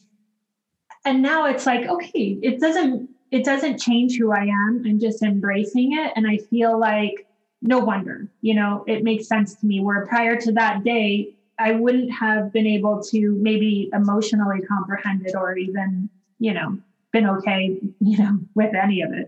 [1.05, 4.83] and now it's like okay it doesn't it doesn't change who i am.
[4.85, 6.11] I'm just embracing it.
[6.15, 7.27] And i feel like
[7.61, 9.79] no wonder you know it makes sense to me.
[9.81, 15.35] Where prior to that day i wouldn't have been able to maybe emotionally comprehend it
[15.35, 16.09] or even
[16.39, 16.77] you know
[17.11, 19.27] been okay you know with any of it.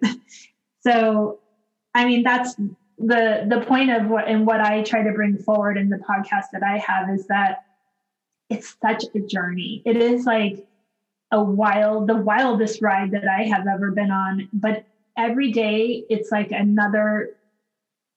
[0.81, 1.39] So
[1.93, 2.55] i mean that's
[2.97, 6.45] the the point of what and what i try to bring forward in the podcast
[6.53, 7.57] that i have is that
[8.51, 9.81] it's such a journey.
[9.85, 10.57] It is like
[11.31, 14.49] a wild, the wildest ride that I have ever been on.
[14.53, 14.85] But
[15.17, 17.35] every day it's like another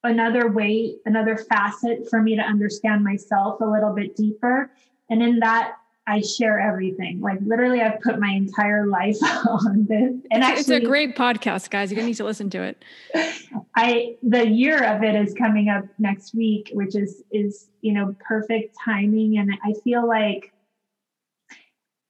[0.02, 4.70] another way, another facet for me to understand myself a little bit deeper.
[5.08, 7.20] And in that, I share everything.
[7.20, 10.12] Like literally, I've put my entire life on this.
[10.30, 11.90] And actually, it's a great podcast, guys.
[11.90, 12.84] You're gonna need to listen to it.
[13.76, 18.14] I the year of it is coming up next week, which is is you know
[18.20, 20.52] perfect timing, and I feel like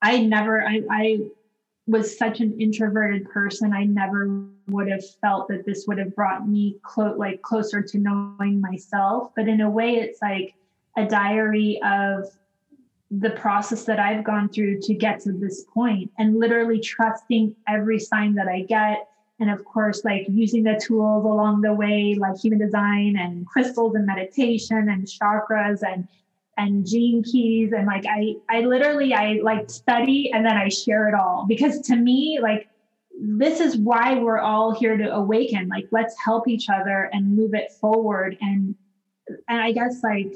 [0.05, 1.21] I never, I, I
[1.87, 3.73] was such an introverted person.
[3.73, 7.99] I never would have felt that this would have brought me clo- like closer to
[7.99, 9.33] knowing myself.
[9.35, 10.55] But in a way, it's like
[10.99, 12.27] a diary of
[13.11, 17.99] the process that I've gone through to get to this point and literally trusting every
[17.99, 19.09] sign that I get.
[19.41, 23.95] And of course, like using the tools along the way, like human design and crystals
[23.95, 26.07] and meditation and chakras and
[26.57, 31.09] and gene keys and like i i literally i like study and then i share
[31.09, 31.47] it all.
[31.49, 32.69] Because to me like
[33.21, 35.69] this is why we're all here to awaken.
[35.69, 38.37] Like let's help each other and move it forward.
[38.41, 38.75] And
[39.49, 40.35] and i guess like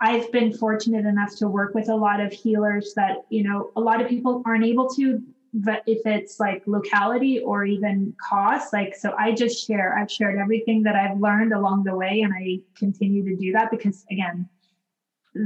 [0.00, 3.80] i've been fortunate enough to work with a lot of healers that you know a
[3.80, 5.22] lot of people aren't able to
[5.54, 9.96] but if it's like locality or even cost like so i just share.
[9.98, 13.70] I've shared everything that i've learned along the way and i continue to do that
[13.70, 14.48] because again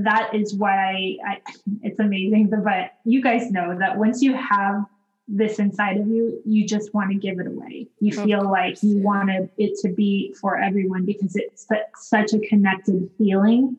[0.05, 1.40] that is why I,
[1.83, 2.50] it's amazing.
[2.50, 4.85] But you guys know that once you have
[5.28, 7.88] this inside of you, you just want to give it away.
[8.00, 8.52] You of feel course.
[8.52, 13.76] like you want it to be for everyone because it's such a connected feeling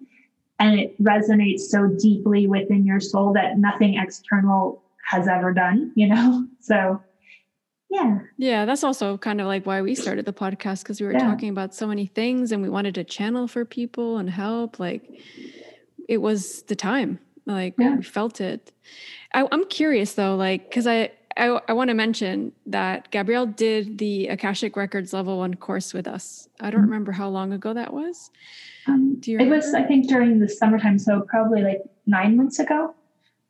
[0.59, 6.07] and it resonates so deeply within your soul that nothing external has ever done, you
[6.07, 6.47] know?
[6.61, 7.01] So
[7.89, 11.13] yeah Yeah, that's also kind of like why we started the podcast because we were
[11.13, 11.19] Yeah.
[11.29, 14.79] talking about so many things and we wanted to channel for people and help.
[14.79, 15.03] Like
[16.09, 17.19] it was the time.
[17.45, 17.95] Like Yeah.
[17.97, 18.71] we felt it.
[19.33, 23.97] I, I'm curious though, like because I I, I want to mention that Gabrielle did
[23.97, 26.47] the Akashic Records level one course with us.
[26.59, 26.85] I don't Mhm.
[26.85, 28.29] remember how long ago that was.
[28.87, 32.59] um, Do you it was i think during the summertime so probably like nine months
[32.59, 32.93] ago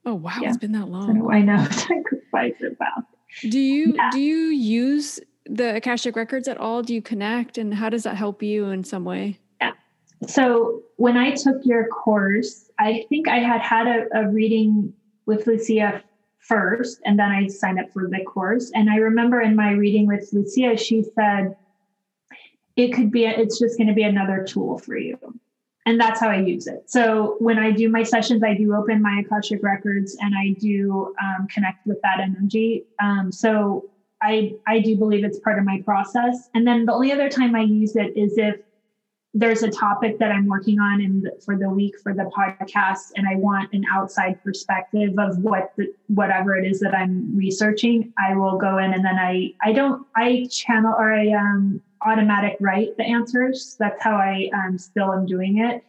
[0.05, 0.49] Oh wow, Yeah.
[0.49, 1.17] it's been that I long.
[1.19, 3.07] know i know time goes by so fast
[3.49, 4.09] Do you Yeah.
[4.11, 4.37] do you
[4.81, 6.83] use the Akashic Records at all?
[6.83, 9.39] Do you connect and how does that help you in some way?
[10.27, 14.93] So when I took your course, I think I had had a, a reading
[15.25, 16.03] with Lucia
[16.39, 18.71] first, and then I signed up for the course.
[18.75, 21.55] And I remember in my reading with Lucia, she said,
[22.75, 25.17] it could be, it's just going to be another tool for you.
[25.85, 26.89] And that's how I use it.
[26.89, 31.13] So when I do my sessions, I do open my Akashic records and I do
[31.21, 32.85] um, connect with that energy.
[33.01, 33.89] Um, so
[34.21, 36.49] I, I do believe it's part of my process.
[36.53, 38.55] And then the only other time I use it is if
[39.35, 43.11] there's a topic that I'm working on in the, for the week for the podcast,
[43.15, 48.13] and I want an outside perspective of what the, whatever it is that I'm researching.
[48.19, 52.57] I will go in and then I I don't I channel or I um, automatic
[52.59, 53.75] write the answers.
[53.79, 55.83] That's how I um, still am doing it.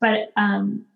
[0.00, 0.86] But um,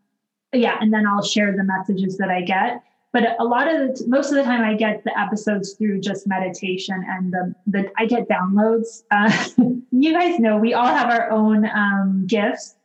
[0.54, 2.82] yeah, and then I'll share the messages that I get.
[3.12, 6.26] But a lot of the most of the time, I get the episodes through just
[6.28, 9.02] meditation and the the I get downloads.
[9.10, 9.32] Uh,
[9.90, 12.76] you guys know we all have our own um, gifts,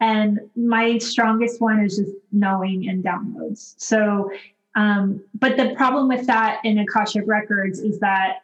[0.00, 3.74] and my strongest one is just knowing and downloads.
[3.76, 4.30] So,
[4.74, 8.38] um, but the problem with that in Akashic Records is that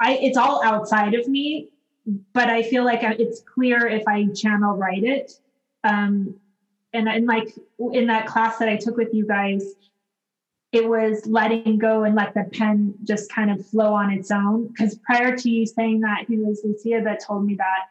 [0.00, 1.68] I it's all outside of me,
[2.32, 5.38] but I feel like it's clear if I channel write it.
[5.84, 6.36] Um,
[6.92, 7.54] and, like
[7.92, 9.64] in that class that I took with you guys,
[10.72, 14.68] it was letting go and let the pen just kind of flow on its own.
[14.68, 17.88] Because prior to you saying that, it was Lucia that told me that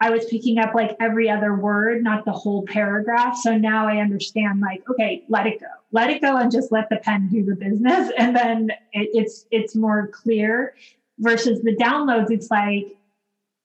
[0.00, 3.36] I was picking up like every other word, not the whole paragraph.
[3.36, 6.88] So now I understand, like, okay, let it go, let it go, and just let
[6.88, 10.74] the pen do the business, and then it, it's it's more clear.
[11.20, 12.96] Versus the downloads, it's like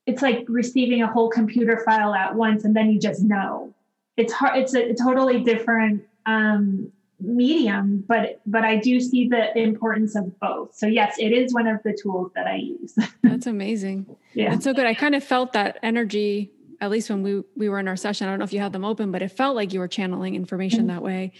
[0.08, 3.74] it's like receiving a whole computer file at once, and then you just know.
[4.17, 4.58] It's hard.
[4.60, 10.76] It's a, totally different um, medium, but but I do see the importance of both.
[10.76, 12.95] So yes, it is one of the tools that I use.
[13.23, 14.15] That's amazing.
[14.34, 14.52] yeah.
[14.52, 14.86] That's so good.
[14.86, 18.28] I kind of felt that energy, at least when we we were in our session.
[18.28, 20.36] I don't know if you had them open, but it felt like you were channeling
[20.36, 20.88] information Mhm.
[20.89, 21.34] that way.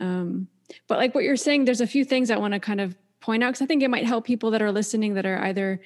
[0.00, 0.48] Um,
[0.88, 3.42] but like what you're saying, there's a few things I want to kind of point
[3.42, 5.80] out because I think it might help people that are listening that are either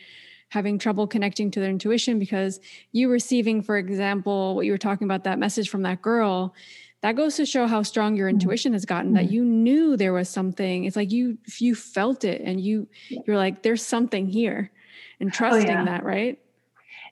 [0.51, 2.61] having trouble connecting to their intuition because
[2.93, 6.55] you receiving, for example, what you were talking about that message from that girl.
[7.03, 8.33] That goes to show how strong your Mhm.
[8.35, 9.15] intuition has gotten.
[9.15, 9.31] That Mhm.
[9.33, 10.85] you knew there was something.
[10.85, 12.89] It's like you you felt it, and you
[13.27, 14.71] you're like, "There's something here,"
[15.19, 15.85] and trusting yeah.
[15.85, 16.39] that, right?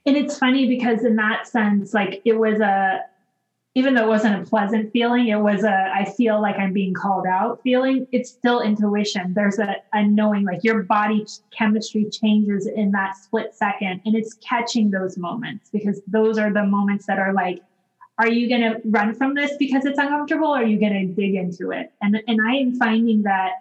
[0.04, 3.00] And it's funny because in that sense, like it was a,
[3.74, 6.94] even though it wasn't a pleasant feeling, it was a, I feel like I'm being
[6.94, 8.06] called out feeling.
[8.12, 9.34] It's still intuition.
[9.34, 11.26] There's a, a knowing, like your body
[11.56, 16.64] chemistry changes in that split second, and it's catching those moments because those are the
[16.64, 17.60] moments that are like,
[18.18, 20.48] are you going to run from this because it's uncomfortable?
[20.48, 21.92] Or are you going to dig into it?
[22.02, 23.52] And and I am finding that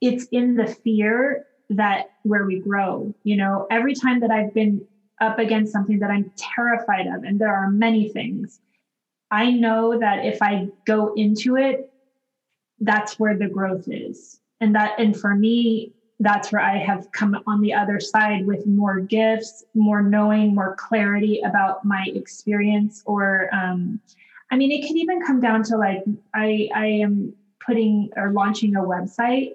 [0.00, 3.14] it's in the fear that where we grow.
[3.24, 4.80] You know, every time that I've been
[5.20, 8.60] up against something that I'm terrified of, and there are many things,
[9.30, 11.92] I know that if I go into it,
[12.80, 14.40] that's where the growth is.
[14.60, 18.66] And that, and for me, that's where I have come on the other side with
[18.66, 23.02] more gifts, more knowing, more clarity about my experience.
[23.06, 24.00] Or, um,
[24.50, 27.32] I mean, it can even come down to like I I am
[27.64, 29.52] putting or launching a website,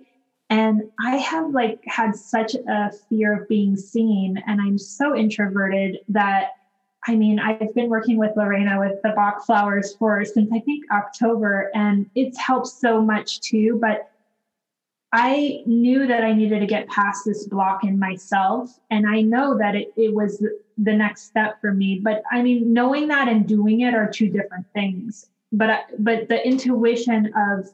[0.49, 5.99] and I have like had such a fear of being seen, and I'm so introverted
[6.09, 6.51] that
[7.07, 10.85] I mean, I've been working with Lorena with the Bach flowers for since I think
[10.91, 13.77] October, and it's helped so much too.
[13.79, 14.09] But
[15.11, 18.79] I knew that I needed to get past this block in myself.
[18.91, 20.45] And I know that it, it was
[20.77, 22.01] the next step for me.
[22.03, 25.29] But I mean, knowing that and doing it are two different things.
[25.51, 27.69] But but the intuition of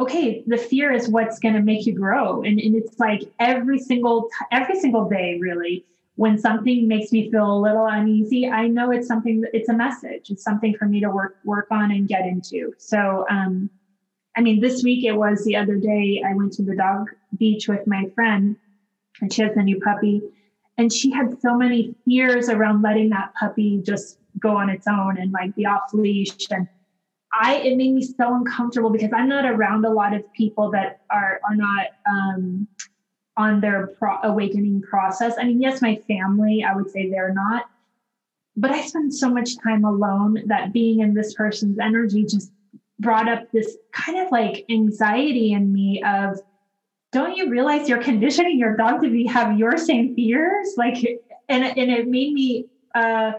[0.00, 2.42] okay, the fear is what's going to make you grow.
[2.42, 5.84] And, and it's like every single every single day, really,
[6.16, 9.40] when something makes me feel a little uneasy, I know it's something.
[9.42, 10.30] That it's a message.
[10.30, 12.72] It's something for me to work work on and get into.
[12.78, 13.26] So.
[13.30, 13.70] um
[14.34, 17.68] I mean, this week it was the other day, I went to the dog beach
[17.68, 18.56] with my friend,
[19.20, 20.22] and she has a new puppy.
[20.78, 25.18] And she had so many fears around letting that puppy just go on its own
[25.18, 26.46] and like be off leash.
[26.50, 26.66] And
[27.38, 31.00] I, it made me so uncomfortable because I'm not around a lot of people that
[31.10, 32.66] are, are not, um,
[33.36, 35.34] on their pro- awakening process.
[35.38, 37.64] I mean, yes, my family, I would say they're not,
[38.56, 42.52] but I spend so much time alone that being in this person's energy just
[42.98, 46.38] brought up this kind of like anxiety in me of
[47.10, 50.96] don't you realize you're conditioning your dog to be have your same fears like
[51.48, 53.32] and, and it made me uh,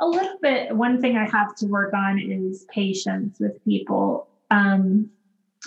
[0.00, 5.10] a little bit one thing i have to work on is patience with people um,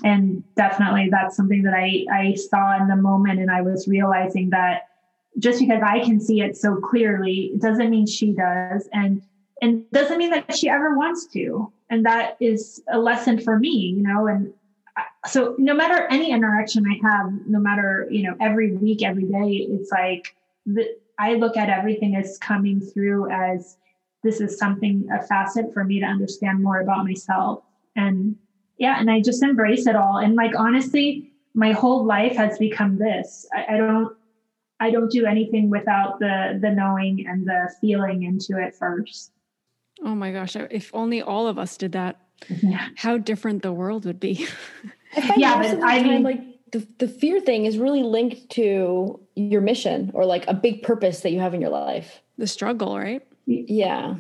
[0.04, 4.50] and definitely that's something that I, I saw in the moment and i was realizing
[4.52, 4.84] that
[5.40, 8.88] just because i can see it so clearly it doesn't mean she does.
[8.94, 9.22] And
[9.62, 11.72] and doesn't mean that she ever wants to.
[11.92, 14.54] And that is a lesson for me you know and
[15.28, 19.68] so no matter any interaction i have no matter you know every week every day
[19.70, 20.36] it's like
[20.66, 20.86] the,
[21.18, 23.78] i look at everything as coming through as
[24.24, 27.64] this is something a facet for me to understand more about myself.
[27.96, 28.36] And
[28.82, 30.18] yeah and i just embrace it all.
[30.18, 33.46] And like honestly my whole life has become this.
[33.54, 34.16] I, I don't
[34.80, 39.32] i don't do anything without the the knowing and the feeling into it first.
[40.04, 42.20] Oh my gosh if only all of us did that
[42.50, 42.88] yeah.
[42.96, 44.48] how different the world would be.
[45.16, 49.60] I yeah but i mean like the, the fear thing is really linked to your
[49.62, 52.22] mission or like a big purpose that you have in your life.
[52.38, 53.22] The struggle right?
[53.46, 54.16] Yeah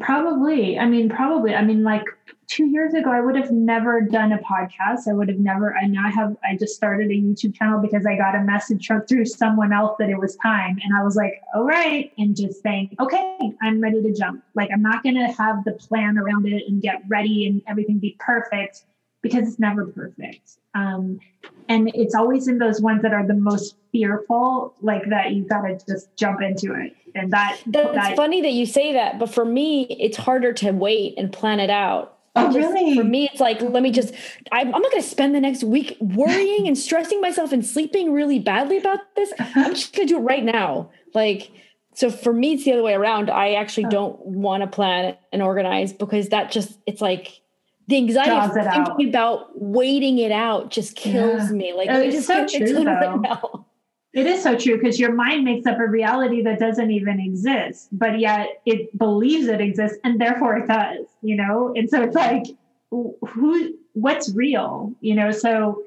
[0.00, 2.04] probably i mean probably i mean like
[2.48, 5.08] two years ago, I would have never done a podcast.
[5.08, 8.06] I would have never, I now I have, I just started a YouTube channel because
[8.06, 10.78] I got a message through someone else that it was time.
[10.82, 12.12] And I was like, all right.
[12.18, 14.44] And just saying, okay, I'm ready to jump.
[14.54, 17.98] Like, I'm not going to have the plan around it and get ready and everything
[17.98, 18.84] be perfect
[19.28, 20.58] because it's never perfect.
[20.74, 21.20] Um,
[21.68, 25.62] and it's always in those ones that are the most fearful, like that you got
[25.62, 26.94] to just jump into it.
[27.14, 29.18] And that, that's that, funny that you say that.
[29.18, 32.94] But for me, it's harder to wait and plan it out Oh, just, really?
[32.94, 34.14] For me, it's like, let me just,
[34.52, 38.12] I'm, I'm not going to spend the next week worrying and stressing myself and sleeping
[38.12, 39.32] really badly about this.
[39.38, 40.90] I'm just going to do it right now.
[41.14, 41.50] Like,
[41.94, 43.30] so for me, it's the other way around.
[43.30, 43.90] I actually oh.
[43.90, 47.40] don't want to plan and organize because that just, it's like,
[47.88, 49.08] the anxiety of thinking out.
[49.08, 51.56] about waiting it out just kills yeah.
[51.56, 51.72] me.
[51.72, 53.64] Like, it's just so true, though.
[54.16, 57.88] It is so true because your mind makes up a reality that doesn't even exist,
[57.92, 61.74] but yet it believes it exists and therefore it does, you know?
[61.76, 62.44] And so it's like,
[62.90, 65.32] who, what's real, you know?
[65.32, 65.82] So,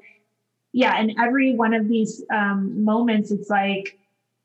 [0.72, 3.98] yeah, and every one of these um, moments, it's like,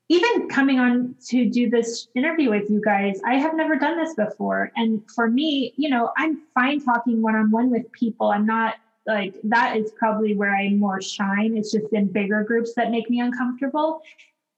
[0.08, 4.14] even coming on to do this interview with you guys, I have never done this
[4.14, 4.70] before.
[4.76, 8.30] And for me, you know, I'm fine talking one on one with people.
[8.30, 8.76] I'm not
[9.06, 11.56] like that is probably where I more shine.
[11.56, 14.02] It's just in bigger groups that make me uncomfortable.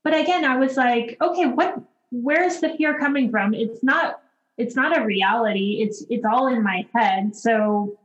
[0.05, 1.81] But again, I was like, okay, what
[2.11, 3.55] where's the fear coming from?
[3.55, 4.21] It's not
[4.59, 5.79] it's not a reality.
[5.81, 7.35] It's it's all in my head.
[7.35, 7.99] So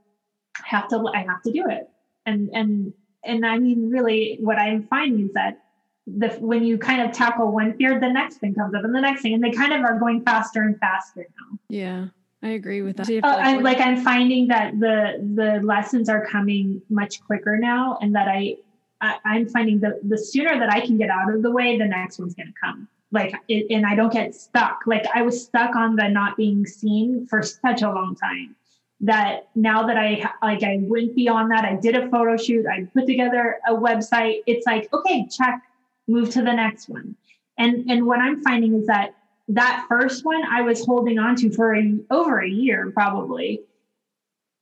[0.59, 1.89] I have to I have to do it.
[2.25, 2.93] And and
[3.25, 5.62] and I mean really what I'm finding is that
[6.08, 9.01] the when you kind of tackle one fear, the next thing comes up and the
[9.01, 11.60] next thing, and they kind of are going faster and faster now.
[11.70, 12.08] Yeah.
[12.43, 13.10] I agree with that.
[13.10, 18.14] Uh, I, like I'm finding that the the lessons are coming much quicker now, and
[18.16, 18.58] that I,
[18.99, 21.86] I am finding the the sooner that I can get out of the way, the
[21.86, 22.89] next one's going to come.
[23.14, 24.82] Like it, and I don't get stuck.
[24.86, 28.58] Like I was stuck on the not being seen for such a long time
[28.99, 31.64] that now that I like I went beyond that.
[31.64, 32.66] I did a photo shoot.
[32.66, 34.41] I put together a website.
[34.47, 35.62] It's like okay, check,
[36.08, 37.16] move to the next one.
[37.58, 39.16] And and what I'm finding is that
[39.49, 43.62] that first one I was holding on to for a, over a year, probably.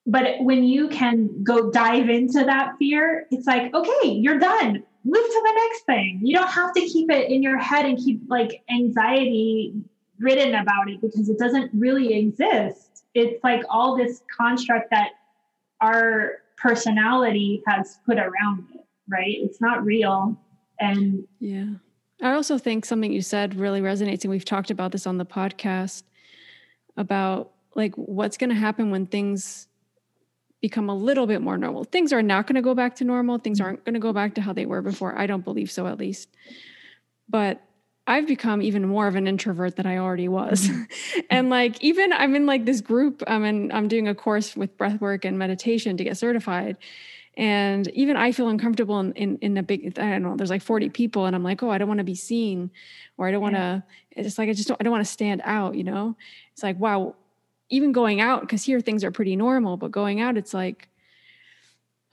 [0.08, 4.84] But when you can go dive into that fear, it's like, okay, you're done.
[5.04, 6.20] Move to the next thing.
[6.24, 9.74] You don't have to keep it in your head and keep like anxiety
[10.20, 13.04] written about it because it doesn't really exist.
[13.14, 15.12] It's like all this construct that
[15.82, 19.36] our personality has put around it, right?
[19.39, 20.38] It's not real.
[20.82, 21.75] And yeah
[22.21, 25.25] I also think something you said really resonates, and we've talked about this on the
[25.25, 26.03] podcast
[26.95, 29.67] about like what's going to happen when things
[30.61, 31.84] become a little bit more normal.
[31.84, 33.39] Things are not going to go back to normal.
[33.39, 33.65] Things mm-hmm.
[33.65, 35.17] aren't going to go back to how they were before.
[35.17, 36.29] I don't believe so, at least.
[37.27, 37.61] But
[38.05, 40.67] I've become even more of an introvert than I already was.
[40.67, 41.19] Mm-hmm.
[41.32, 44.77] and like even I'm in like this group, I'm in I'm doing a course with
[44.77, 46.77] breathwork and meditation to get certified.
[47.38, 50.61] And even I feel uncomfortable in, in, in a big, I don't know, there's like
[50.61, 52.71] 40 people and I'm like, oh, I don't want to be seen
[53.17, 55.41] or I don't want to, it's like, I just don't, I don't want to stand
[55.45, 56.17] out, you know?
[56.51, 57.15] It's like, wow,
[57.69, 60.89] even going out, because here things are pretty normal, but going out, it's like,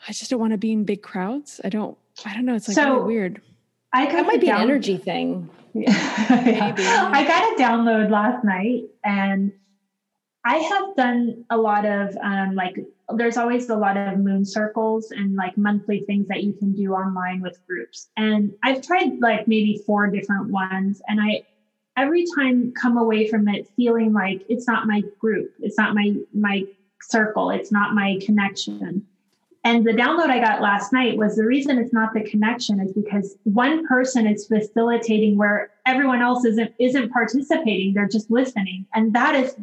[0.07, 1.61] I just don't want to be in big crowds.
[1.65, 2.55] I don't, I don't know.
[2.55, 3.43] It's like so, really weird.
[3.93, 5.51] I that might be down- an energy thing.
[5.75, 5.91] yeah.
[7.13, 9.53] I got a download last night and
[10.45, 12.79] I have done a lot of um, like
[13.15, 16.93] there's always a lot of moon circles and like monthly things that you can do
[16.93, 18.11] online with groups.
[18.17, 21.43] And I've tried like maybe four different ones and I
[21.97, 26.15] every time come away from it feeling like it's not my group, it's not my
[26.35, 26.65] my
[27.03, 29.05] circle, it's not my connection.
[29.65, 32.93] And the download I got last night was the reason it's not the connection is
[32.93, 38.87] because one person is facilitating where everyone else isn't isn't participating, they're just listening.
[38.95, 39.57] And that is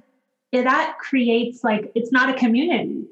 [0.51, 3.05] that creates like it's not a community.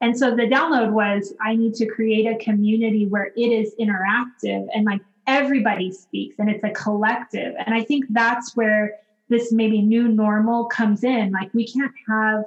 [0.00, 4.66] And so the download was I need to create a community where it is interactive
[4.74, 7.54] and like everybody speaks and it's a collective.
[7.64, 8.94] And I think that's where
[9.28, 11.32] this maybe new normal comes in.
[11.32, 12.44] Like we can't have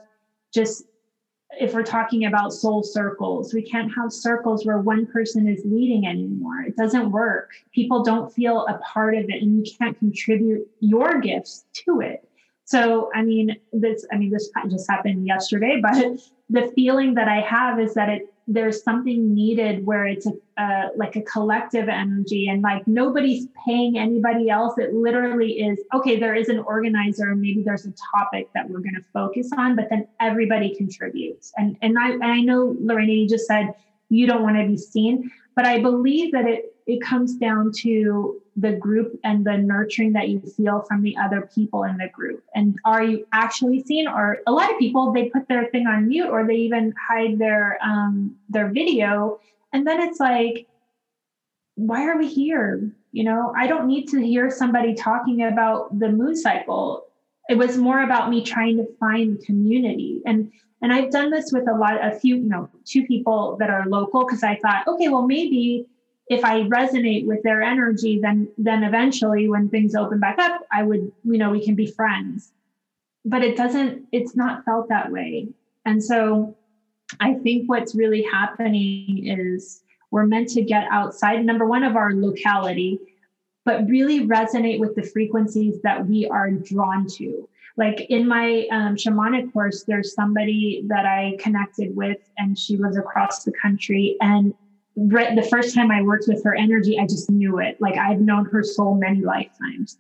[0.53, 0.83] just
[1.59, 6.05] if we're talking about soul circles, we can't have circles where one person is leading
[6.05, 6.61] anymore.
[6.61, 7.49] It doesn't work.
[7.73, 12.27] People don't feel a part of it and you can't contribute your gifts to it.
[12.65, 16.19] So, I mean, this, I mean, this just happened yesterday, but
[16.49, 21.15] the feeling that I have is that it, there's something needed where it's a, like
[21.15, 24.77] a collective energy and like nobody's paying anybody else.
[24.77, 26.19] It literally is okay.
[26.19, 29.75] There is an organizer, and maybe there's a topic that we're going to focus on,
[29.75, 31.53] but then everybody contributes.
[31.57, 33.73] And and I and I know Lorena, you just said
[34.09, 38.41] you don't want to be seen, but I believe that it it comes down to
[38.55, 42.43] the group and the nurturing that you feel from the other people in the group.
[42.55, 44.07] And are you actually seen?
[44.07, 47.37] Or a lot of people they put their thing on mute or they even hide
[47.37, 49.39] their um, their video,
[49.71, 50.67] and then it's like,
[51.75, 52.91] why are we here?
[53.11, 57.05] You know, I don't need to hear somebody talking about the moon cycle.
[57.49, 61.67] It was more about me trying to find community and and I've done this with
[61.67, 65.27] a lot, a few, no, two people that are local because I thought, okay, well
[65.27, 65.85] maybe
[66.29, 70.83] if I resonate with their energy, then then eventually when things open back up, I
[70.83, 72.51] would, you know, we can be friends.
[73.25, 75.49] But it doesn't, it's not felt that way.
[75.85, 76.55] And so
[77.19, 82.13] I think what's really happening is we're meant to get outside, number one, of our
[82.13, 82.99] locality,
[83.65, 87.49] but really resonate with the frequencies that we are drawn to.
[87.75, 92.97] Like in my um, shamanic course, there's somebody that I connected with, and she lives
[92.97, 94.15] across the country.
[94.21, 94.53] And
[95.07, 97.77] right the first time I worked with her energy, I just knew it.
[97.79, 99.97] Like I've known her soul many lifetimes.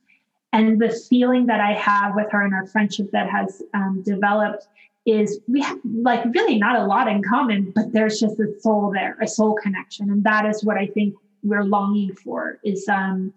[0.51, 4.67] And the feeling that I have with her and our friendship that has um, developed
[5.05, 8.91] is we have like really not a lot in common, but there's just a soul
[8.93, 10.09] there, a soul connection.
[10.09, 13.33] And that is what I think we're longing for is um,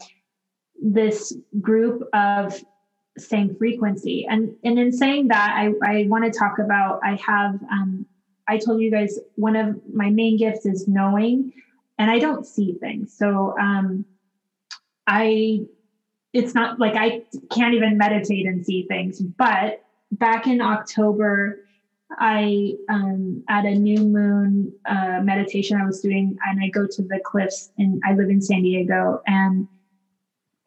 [0.81, 2.59] this group of
[3.19, 4.27] same frequency.
[4.29, 8.07] And, and in saying that, I, I want to talk about, I have um,
[8.49, 11.53] I told you guys one of my main gifts is knowing,
[11.99, 13.15] and I don't see things.
[13.17, 14.05] So um,
[15.07, 15.61] I,
[16.33, 17.23] it's not like I
[17.55, 19.21] can't even meditate and see things.
[19.21, 19.83] But
[20.13, 21.61] back in October,
[22.19, 27.03] I um, at a new moon uh, meditation I was doing, and I go to
[27.03, 29.67] the cliffs, and I live in San Diego, and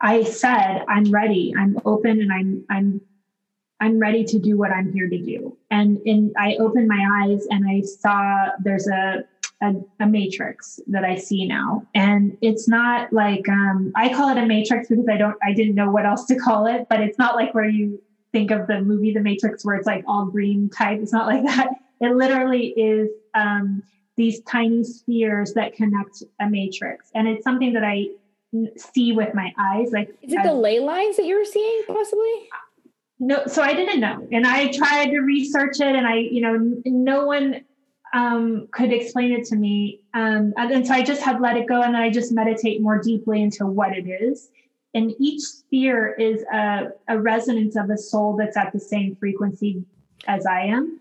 [0.01, 1.53] I said, "I'm ready.
[1.57, 3.01] I'm open, and I'm I'm
[3.81, 5.57] I'm ready to do what I'm here to do.
[5.69, 9.25] And in I opened my eyes and I saw there's a
[9.61, 11.87] a, a, matrix that I see now.
[11.95, 15.75] And it's not like um, I call it a matrix because I don't I didn't
[15.75, 18.01] know what else to call it, but it's not like where you
[18.31, 20.99] think of the movie The Matrix where it's like all green type.
[21.01, 21.69] It's not like that.
[22.01, 23.81] It literally is um,
[24.17, 27.09] these tiny spheres that connect a matrix.
[27.15, 28.07] And it's something that I
[28.77, 29.91] see with my eyes.
[29.91, 32.49] Like is it the ley lines that you were seeing possibly?
[33.19, 36.81] No so i didn't know and i tried to research it and i you know
[36.85, 37.63] no one
[38.13, 41.81] um, could explain it to me um, and so i just had let it go
[41.81, 44.49] and i just meditate more deeply into what it is
[44.93, 49.83] and each sphere is a, a resonance of a soul that's at the same frequency
[50.27, 50.99] as i am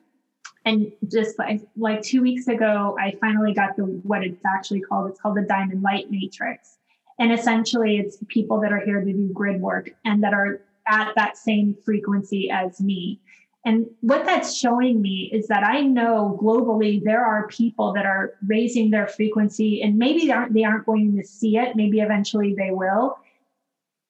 [0.64, 5.10] and just like like two weeks ago i finally got the what it's actually called
[5.10, 6.78] it's called the diamond light matrix
[7.18, 11.12] and essentially it's people that are here to do grid work and that are at
[11.16, 13.20] that same frequency as me.
[13.66, 18.34] And what that's showing me is that I know globally there are people that are
[18.46, 21.74] raising their frequency and maybe they aren't, they aren't going to see it.
[21.74, 23.16] Maybe eventually they will.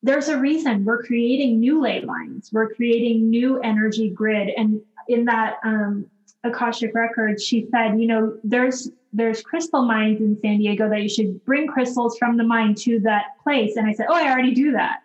[0.02, 2.50] There's a reason we're creating new ley lines.
[2.52, 4.50] We're creating new energy grid.
[4.56, 6.06] And in that um,
[6.42, 11.08] Akashic record, she said, you know, there's there's crystal mines in San Diego that you
[11.08, 13.76] should bring crystals from the mine to that place.
[13.76, 15.03] And I said, oh, I already do that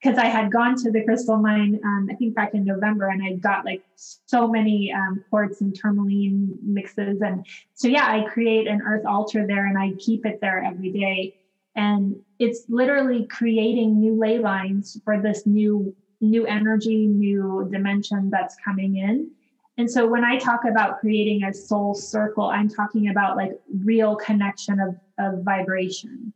[0.00, 3.22] because I had gone to the crystal mine, um, I think back in November, and
[3.22, 7.20] I got like so many um, quartz and tourmaline mixes.
[7.20, 10.90] And so, yeah, I create an earth altar there and I keep it there every
[10.90, 11.34] day.
[11.76, 18.54] And it's literally creating new ley lines for this new new energy, new dimension that's
[18.62, 19.30] coming in.
[19.78, 24.16] And so when I talk about creating a soul circle, I'm talking about like real
[24.16, 26.34] connection of, of vibration.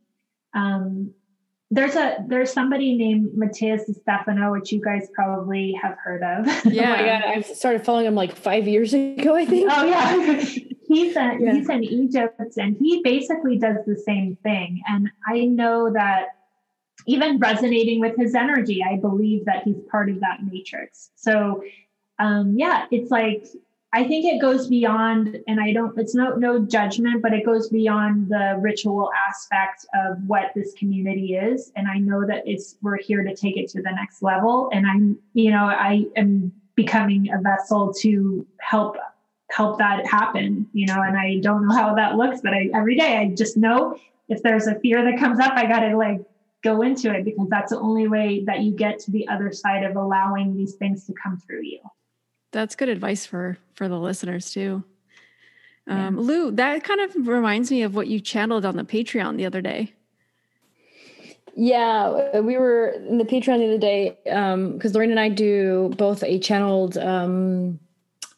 [0.55, 1.13] Um,
[1.71, 6.45] there's a there's somebody named Matías Stefano, which you guys probably have heard of.
[6.65, 9.69] Yeah, oh my god, I started following him like five years ago, I think.
[9.71, 10.15] Oh yeah,
[10.87, 11.53] he's a, yeah.
[11.53, 14.81] he's in Egypt, and he basically does the same thing.
[14.87, 16.27] And I know that
[17.07, 21.09] even resonating with his energy, I believe that he's part of that matrix.
[21.15, 21.63] So
[22.19, 23.47] um, yeah, it's like
[23.95, 27.69] I think it goes beyond, and I don't, it's no no judgment, but it goes
[27.69, 31.71] beyond the ritual aspect of what this community is.
[31.77, 34.69] And I know that it's we're here to take it to the next level.
[34.73, 38.97] And I'm, you know, I am becoming a vessel to help
[39.51, 42.97] help that happen, you know, and I don't know how that looks, but I every
[42.97, 46.19] day I just know if there's a fear that comes up, I gotta like
[46.65, 49.85] go into it because that's the only way that you get to the other side
[49.85, 51.79] of allowing these things to come through you.
[52.55, 54.81] That's good advice for for the listeners too.
[55.87, 56.21] Um, yeah.
[56.21, 59.61] Lou, that kind of reminds me of what you channeled on the Patreon the other
[59.61, 59.93] day.
[61.57, 65.93] Yeah, we were in the Patreon the other day because um, Lorena and I do
[65.97, 67.77] both a channeled um,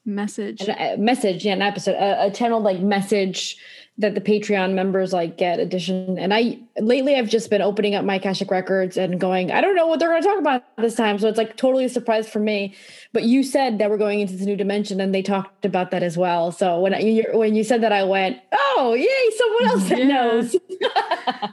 [0.04, 3.58] message, a message, yeah, an episode, a, a channeled like message
[4.00, 6.20] that the Patreon members like get addition.
[6.20, 9.76] And I lately I've just been opening up my Akashic records and going, I don't
[9.76, 11.18] know what they're going to talk about this time.
[11.18, 12.76] So it's like totally a surprise for me.
[13.12, 16.04] But you said that we're going into this new dimension, and they talked about that
[16.04, 16.52] as well.
[16.52, 20.08] So when you when you said that, I went, oh yay, someone else that yeah.
[20.08, 20.56] knows.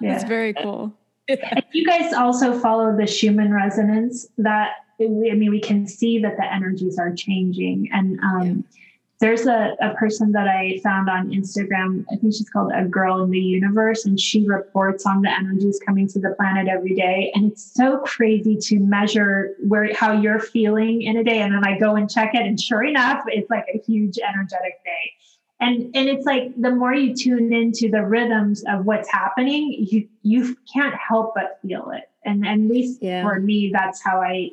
[0.00, 0.14] yeah.
[0.14, 0.92] It's very cool.
[1.28, 6.36] And you guys also follow the Schumann resonance that I mean, we can see that
[6.36, 7.88] the energies are changing.
[7.92, 8.83] And um, yeah
[9.20, 12.04] there's a, a person that I found on Instagram.
[12.12, 15.80] I think she's called A Girl in the Universe, and she reports on the energies
[15.86, 17.30] coming to the planet every day.
[17.34, 21.40] And it's so crazy to measure where how you're feeling in a day.
[21.40, 24.82] And then I go and check it, and sure enough, it's like a huge energetic
[24.84, 25.12] day.
[25.60, 30.08] And and it's like the more you tune into the rhythms of what's happening, you
[30.22, 32.10] you can't help but feel it.
[32.24, 33.22] And, and at least yeah.
[33.22, 34.50] for me, that's how I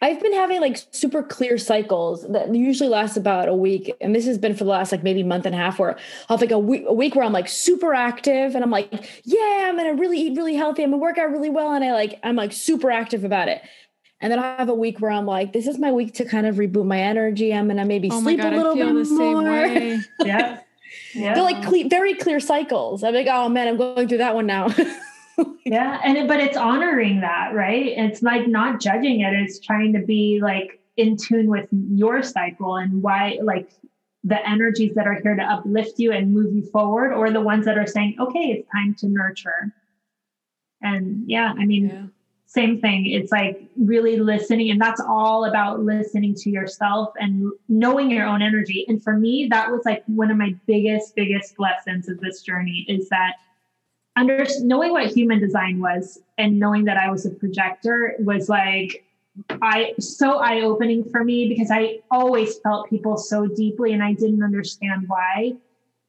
[0.00, 3.92] I've been having like super clear cycles that usually last about a week.
[4.00, 6.36] And this has been for the last like maybe month and a half where I'll
[6.36, 8.92] have like a week, a week where I'm like super active and I'm like,
[9.24, 10.84] yeah, I'm going to really eat really healthy.
[10.84, 11.72] I'm going to work out really well.
[11.72, 13.60] And I like, I'm like super active about it.
[14.20, 16.46] And then I have a week where I'm like, this is my week to kind
[16.46, 17.52] of reboot my energy.
[17.52, 19.42] I'm going to maybe oh sleep God, a little bit more.
[20.24, 20.60] yeah.
[21.14, 21.34] Yeah.
[21.34, 23.04] They're like cle- very clear cycles.
[23.04, 24.68] I'm like, oh man, I'm going through that one now.
[25.66, 27.86] yeah and it, but it's honoring that right?
[27.96, 32.76] It's like not judging it it's trying to be like in tune with your cycle
[32.76, 33.70] and why like
[34.24, 37.64] the energies that are here to uplift you and move you forward or the ones
[37.66, 39.72] that are saying okay it's time to nurture.
[40.82, 42.06] And yeah i mean yeah.
[42.46, 43.06] same thing.
[43.06, 48.42] It's like really listening and that's all about listening to yourself and knowing your own
[48.42, 48.84] energy.
[48.88, 52.86] And for me that was like one of my biggest biggest lessons of this journey
[52.88, 53.34] is that
[54.18, 59.04] under knowing what human design was and knowing that I was a projector was like
[59.62, 64.12] I so eye opening for me because I always felt people so deeply and I
[64.12, 65.52] didn't understand why.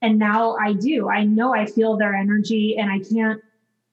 [0.02, 1.10] And now I do.
[1.10, 3.42] I know I feel their energy and I can't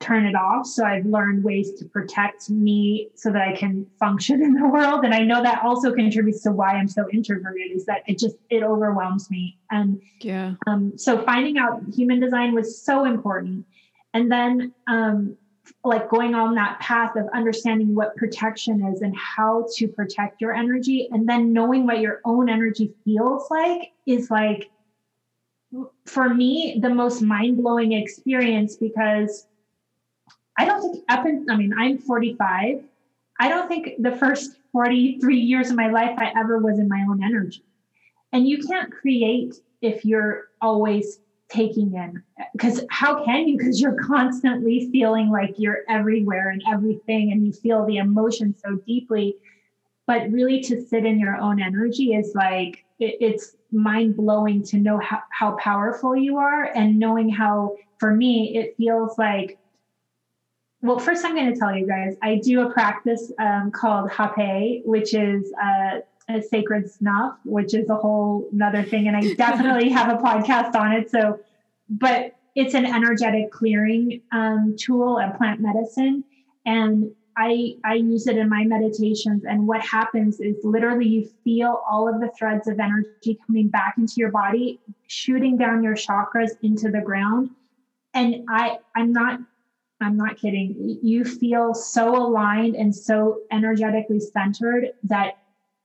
[0.01, 0.67] turn it off.
[0.67, 5.05] So I've learned ways to protect me so that I can function in the world.
[5.05, 8.37] And I know that also contributes to why I'm so introverted is that it just
[8.49, 9.59] it overwhelms me.
[9.71, 10.55] And yeah.
[10.67, 13.67] Um, so finding out human design was so important
[14.17, 15.37] and then um,
[15.85, 20.55] like going on that path of understanding what protection is and how to protect your
[20.55, 24.71] energy and then knowing what your own energy feels like is like
[26.07, 29.47] for me the most mind-blowing experience because
[30.59, 32.77] i don't think up in i mean i'm 45
[33.41, 37.05] i don't think the first 43 years of my life i ever was in my
[37.09, 37.63] own energy.
[38.33, 41.19] And you can't create if you're always
[41.49, 42.23] taking in
[42.53, 43.59] because how can you?
[43.59, 48.77] Because you're constantly feeling like you're everywhere and everything and you feel the emotion so
[48.87, 49.37] deeply.
[50.07, 54.79] But really to sit in your own energy is like it, it's mind blowing to
[54.79, 59.59] know how, how powerful you are and knowing how for me it feels like
[60.83, 64.81] well first i'm going to tell you guys i do a practice um, called hapé
[64.85, 69.09] which is uh, a sacred snuff, which is a whole another thing.
[69.09, 71.11] And I definitely have a podcast on it.
[71.11, 71.41] So,
[71.89, 76.25] but it's an energetic clearing um, tool, a plant medicine.
[76.65, 79.45] And I, I use it in my meditations.
[79.45, 83.97] And what happens is literally you feel all of the threads of energy coming back
[83.99, 87.51] into your body, shooting down your chakras into the ground.
[88.15, 89.41] And I, I'm not
[90.01, 90.99] I'm not kidding.
[91.03, 95.39] You feel so aligned and so energetically centered that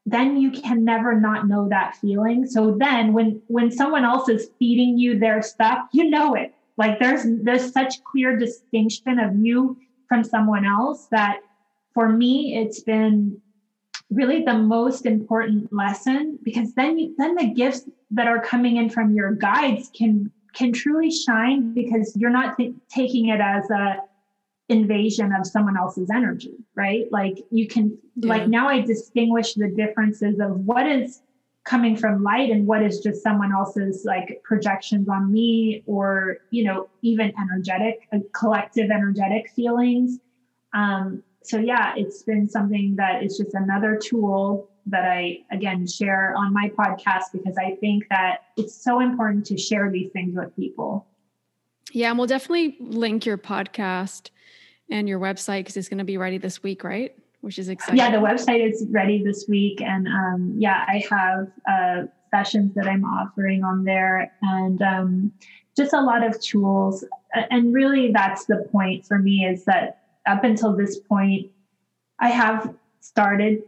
[0.05, 2.45] then you can never not know that feeling.
[2.45, 6.53] So then when when someone else is feeding you their stuff, you know it.
[6.77, 9.77] Like there's there's such clear distinction of you
[10.07, 11.39] from someone else that
[11.93, 13.39] for me it's been
[14.09, 18.89] really the most important lesson because then you, then the gifts that are coming in
[18.89, 23.97] from your guides can can truly shine because you're not th- taking it as a
[24.71, 27.05] invasion of someone else's energy right?
[27.11, 28.29] Like you can yeah.
[28.29, 31.21] like now i distinguish the differences of what is
[31.63, 36.63] coming from light and what is just someone else's like projections on me or you
[36.63, 40.19] know even energetic uh, collective energetic feelings.
[40.73, 46.35] Um so yeah it's been something that is just another tool that i again share
[46.35, 50.55] on my podcast because i think that it's so important to share these things with
[50.55, 51.07] people.
[51.91, 54.29] Yeah and we'll definitely link your podcast
[54.91, 57.97] and your website because it's going to be ready this week right which is exciting.
[57.97, 59.81] Yeah, the website is ready this week.
[59.81, 65.31] And um, yeah, I have uh, sessions that I'm offering on there and um,
[65.75, 67.03] just a lot of tools.
[67.33, 71.49] And really, that's the point for me is that up until this point,
[72.19, 73.63] I have started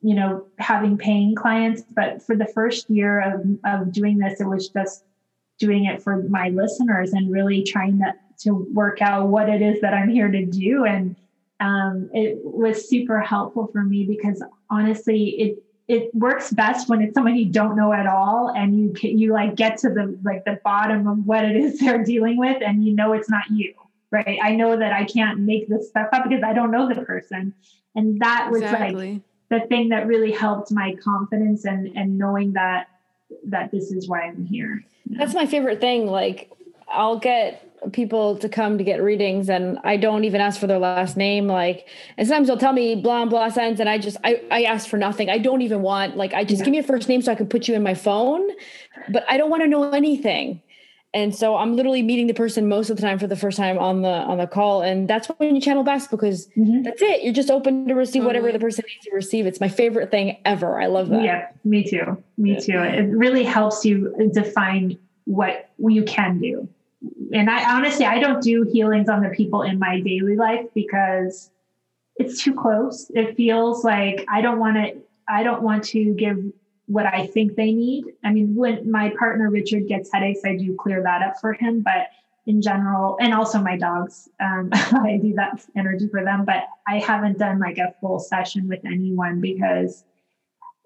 [0.00, 4.44] you know having paying clients but for the first year of, of doing this it
[4.44, 5.04] was just
[5.58, 9.80] doing it for my listeners and really trying to, to work out what it is
[9.80, 11.16] that i'm here to do and
[11.60, 17.14] um, it was super helpful for me because honestly, it it works best when it's
[17.14, 20.44] someone you don't know at all, and you can, you like get to the like
[20.44, 23.74] the bottom of what it is they're dealing with, and you know it's not you,
[24.10, 24.38] right?
[24.42, 27.54] I know that I can't make this stuff up because I don't know the person,
[27.94, 29.12] and that was exactly.
[29.14, 32.88] like the thing that really helped my confidence and and knowing that
[33.44, 34.84] that this is why I'm here.
[35.06, 36.06] That's my favorite thing.
[36.06, 36.52] Like
[36.88, 40.78] I'll get people to come to get readings and I don't even ask for their
[40.78, 41.46] last name.
[41.46, 43.80] Like, and sometimes they'll tell me blah, blah sense.
[43.80, 45.30] And I just, I, I ask for nothing.
[45.30, 46.64] I don't even want, like, I just yeah.
[46.66, 48.48] give me a first name so I can put you in my phone,
[49.08, 50.62] but I don't want to know anything.
[51.14, 53.78] And so I'm literally meeting the person most of the time for the first time
[53.78, 56.82] on the on the call, and that's when you channel best because mm-hmm.
[56.82, 57.22] that's it.
[57.22, 59.46] You're just open to receive whatever the person needs to receive.
[59.46, 60.78] It's my favorite thing ever.
[60.78, 61.24] I love that.
[61.24, 62.22] Yeah, me too.
[62.36, 62.78] Me too.
[62.78, 66.68] It really helps you define what you can do
[67.32, 71.50] and I honestly, I don't do healings on the people in my daily life because
[72.16, 73.10] it's too close.
[73.14, 74.96] It feels like I don't want to,
[75.28, 76.38] I don't want to give
[76.86, 78.06] what I think they need.
[78.24, 81.82] I mean, when my partner Richard gets headaches, I do clear that up for him.
[81.82, 82.08] But
[82.46, 86.44] in general, and also my dogs, um, I do that energy for them.
[86.44, 90.02] But I haven't done like a full session with anyone because,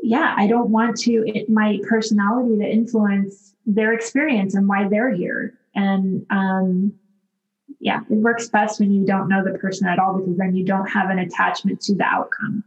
[0.02, 5.12] yeah, I don't want to, it, my personality to influence their experience and why they're
[5.12, 5.56] here.
[5.74, 6.94] And um,
[7.80, 10.64] yeah, it works best when you don't know the person at all because then you
[10.64, 12.64] don't have an attachment to the outcome.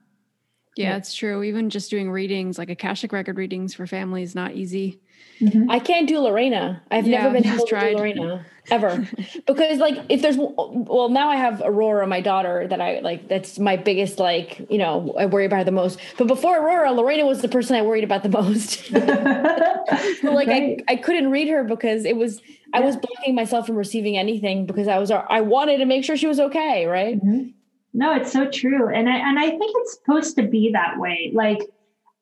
[0.76, 1.42] Yeah, it's true.
[1.44, 5.00] Even just doing readings, like Akashic record readings for family is not easy.
[5.40, 5.70] Mm-hmm.
[5.70, 6.82] I can't do Lorena.
[6.92, 9.08] I've yeah, never been able to do Lorena ever
[9.48, 13.28] because like if there's well now I have Aurora, my daughter, that I like.
[13.28, 16.00] That's my biggest like you know I worry about her the most.
[16.18, 18.86] But before Aurora, Lorena was the person I worried about the most.
[20.22, 20.84] so like right.
[20.88, 22.42] I I couldn't read her because it was
[22.74, 26.18] I was blocking myself from receiving anything because I was I wanted to make sure
[26.18, 27.18] she was okay, right?
[27.18, 27.50] Mm-hmm.
[27.98, 31.32] No, it's so true, and I and I think it's supposed to be that way.
[31.34, 31.62] Like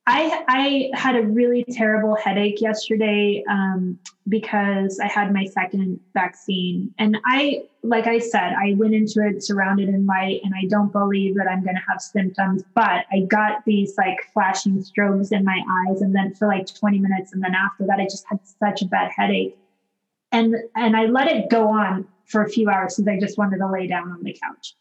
[0.05, 3.97] I I had a really terrible headache yesterday um,
[4.29, 9.43] because I had my second vaccine, and I like I said I went into it
[9.43, 13.21] surrounded in light, and I don't believe that I'm going to have symptoms, but I
[13.27, 15.59] got these like flashing strobes in my
[15.89, 18.83] eyes, and then for like 20 minutes, and then after that I just had such
[18.83, 19.57] a bad headache
[20.31, 23.57] and and I let it go on for a few hours because I just wanted
[23.57, 24.75] to lay down on the couch.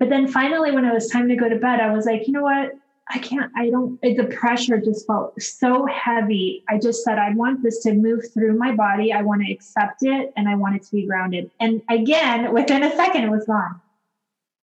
[0.00, 2.32] But then finally, when it was time to go to bed, I was like, you
[2.32, 2.72] know what?
[3.10, 6.64] I can't, I don't, the pressure just felt so heavy.
[6.68, 9.12] I just said, I want this to move through my body.
[9.12, 11.50] I want to accept it and I want it to be grounded.
[11.60, 13.80] And again, within a second, it was gone.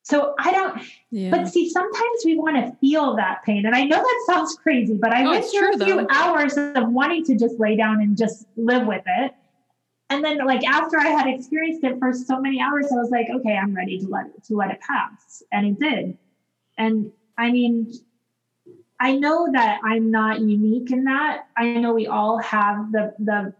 [0.02, 0.82] So I don't,
[1.12, 1.30] yeah.
[1.30, 3.66] but see, sometimes we want to feel that pain.
[3.66, 6.08] And I know that sounds crazy, but I oh, went through a few though.
[6.10, 9.34] hours of wanting to just lay down and just live with it
[10.10, 13.28] and then like after I had experienced it for so many hours, I was like,
[13.30, 15.44] okay, I'm ready to let it, to let it pass.
[15.52, 16.18] And it did.
[16.78, 17.92] And I mean,
[19.00, 21.48] I know that I'm not unique in that.
[21.58, 23.54] I know we all have the the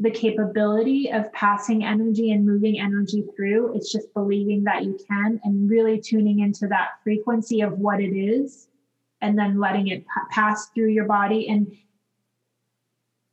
[0.00, 3.76] the capability of passing energy and moving energy through.
[3.76, 8.16] It's just believing that you can and really tuning into that frequency of what it
[8.16, 8.68] is
[9.20, 11.70] and then letting it pass through your body and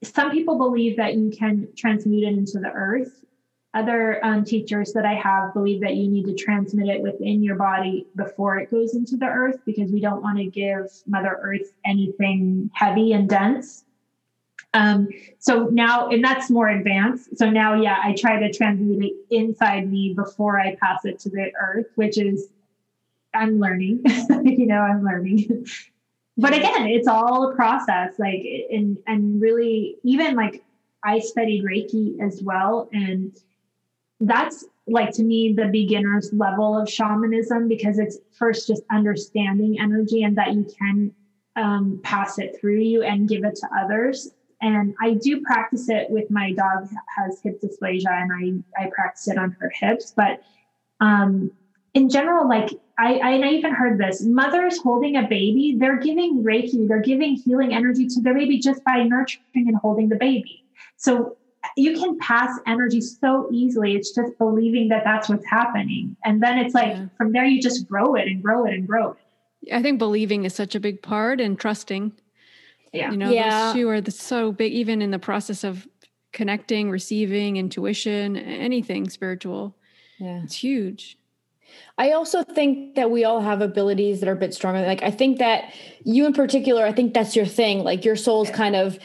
[0.03, 3.25] some people believe that you can transmute it into the earth
[3.77, 7.55] other um, teachers that I have believe that you need to transmit it within your
[7.55, 11.73] body before it goes into the earth because we don't want to give Mother Earth
[11.85, 13.83] anything heavy and dense.
[14.73, 17.37] Um, so now, and that's more advanced.
[17.37, 21.29] So now, yeah, I try to transmute it inside me before I pass it to
[21.29, 22.47] the earth, which is,
[23.33, 24.01] I'm learning,
[24.43, 25.67] you know, I'm learning.
[26.37, 28.13] But again, it's all a process.
[28.19, 30.63] Like, and, and really, even like
[31.03, 32.89] I studied Reiki as well.
[32.91, 33.35] And
[34.19, 40.23] that's like to me the beginner's level of shamanism because it's first just understanding energy
[40.23, 41.11] and that you can
[41.55, 44.29] um, pass it through you and give it to others
[44.61, 49.27] and i do practice it with my dog has hip dysplasia and i i practice
[49.27, 50.41] it on her hips but
[50.99, 51.51] um
[51.97, 52.69] in general like
[52.99, 57.73] I, I even heard this mothers holding a baby they're giving reiki they're giving healing
[57.73, 60.63] energy to their baby just by nurturing and holding the baby
[60.97, 61.37] so
[61.75, 63.95] you can pass energy so easily.
[63.95, 66.15] It's just believing that that's what's happening.
[66.23, 67.05] And then it's like yeah.
[67.17, 69.73] from there, you just grow it and grow it and grow it.
[69.73, 72.13] I think believing is such a big part and trusting.
[72.93, 73.11] Yeah.
[73.11, 73.65] You know, yeah.
[73.65, 75.87] those two are the, so big, even in the process of
[76.31, 79.75] connecting, receiving, intuition, anything spiritual.
[80.19, 80.41] Yeah.
[80.43, 81.17] It's huge.
[81.97, 84.85] I also think that we all have abilities that are a bit stronger.
[84.85, 85.73] Like I think that
[86.03, 87.83] you in particular, I think that's your thing.
[87.83, 88.99] Like your soul's kind of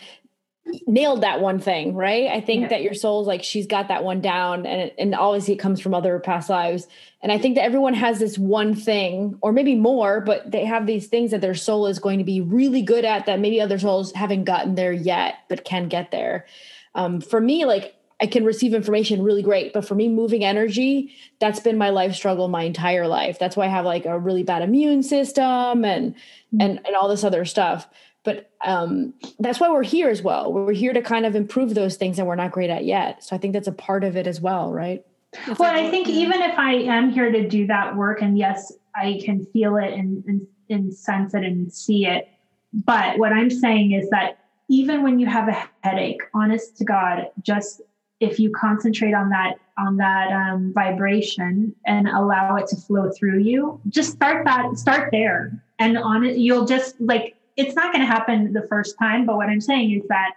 [0.87, 2.29] nailed that one thing, right?
[2.29, 2.68] I think yeah.
[2.68, 5.81] that your soul's like she's got that one down, and it, and obviously it comes
[5.81, 6.87] from other past lives.
[7.20, 10.87] And I think that everyone has this one thing, or maybe more, but they have
[10.87, 13.79] these things that their soul is going to be really good at that maybe other
[13.79, 16.47] souls haven't gotten there yet, but can get there.
[16.95, 21.12] Um, for me, like I can receive information really great, but for me, moving energy,
[21.41, 23.39] that's been my life struggle my entire life.
[23.39, 26.61] That's why I have like a really bad immune system and mm-hmm.
[26.61, 27.89] and and all this other stuff
[28.25, 31.97] but um, that's why we're here as well we're here to kind of improve those
[31.97, 34.27] things that we're not great at yet so i think that's a part of it
[34.27, 35.05] as well right
[35.47, 36.14] well like, i think yeah.
[36.14, 39.93] even if i am here to do that work and yes i can feel it
[39.93, 42.29] and, and, and sense it and see it
[42.73, 47.29] but what i'm saying is that even when you have a headache honest to god
[47.43, 47.81] just
[48.23, 53.39] if you concentrate on that on that um, vibration and allow it to flow through
[53.39, 58.05] you just start that start there and on it you'll just like it's not going
[58.05, 60.35] to happen the first time, but what I'm saying is that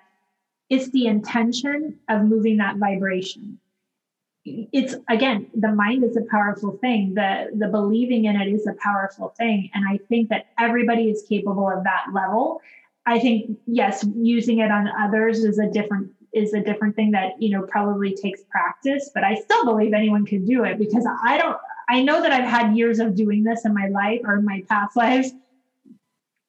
[0.70, 3.60] it's the intention of moving that vibration.
[4.46, 7.16] It's again, the mind is a powerful thing.
[7.16, 9.72] The the believing in it is a powerful thing.
[9.74, 12.62] And I think that everybody is capable of that level.
[13.08, 17.42] I think yes, using it on others is a different is a different thing that
[17.42, 21.38] you know probably takes practice but i still believe anyone can do it because i
[21.38, 21.58] don't
[21.90, 24.96] i know that i've had years of doing this in my life or my past
[24.98, 25.32] lives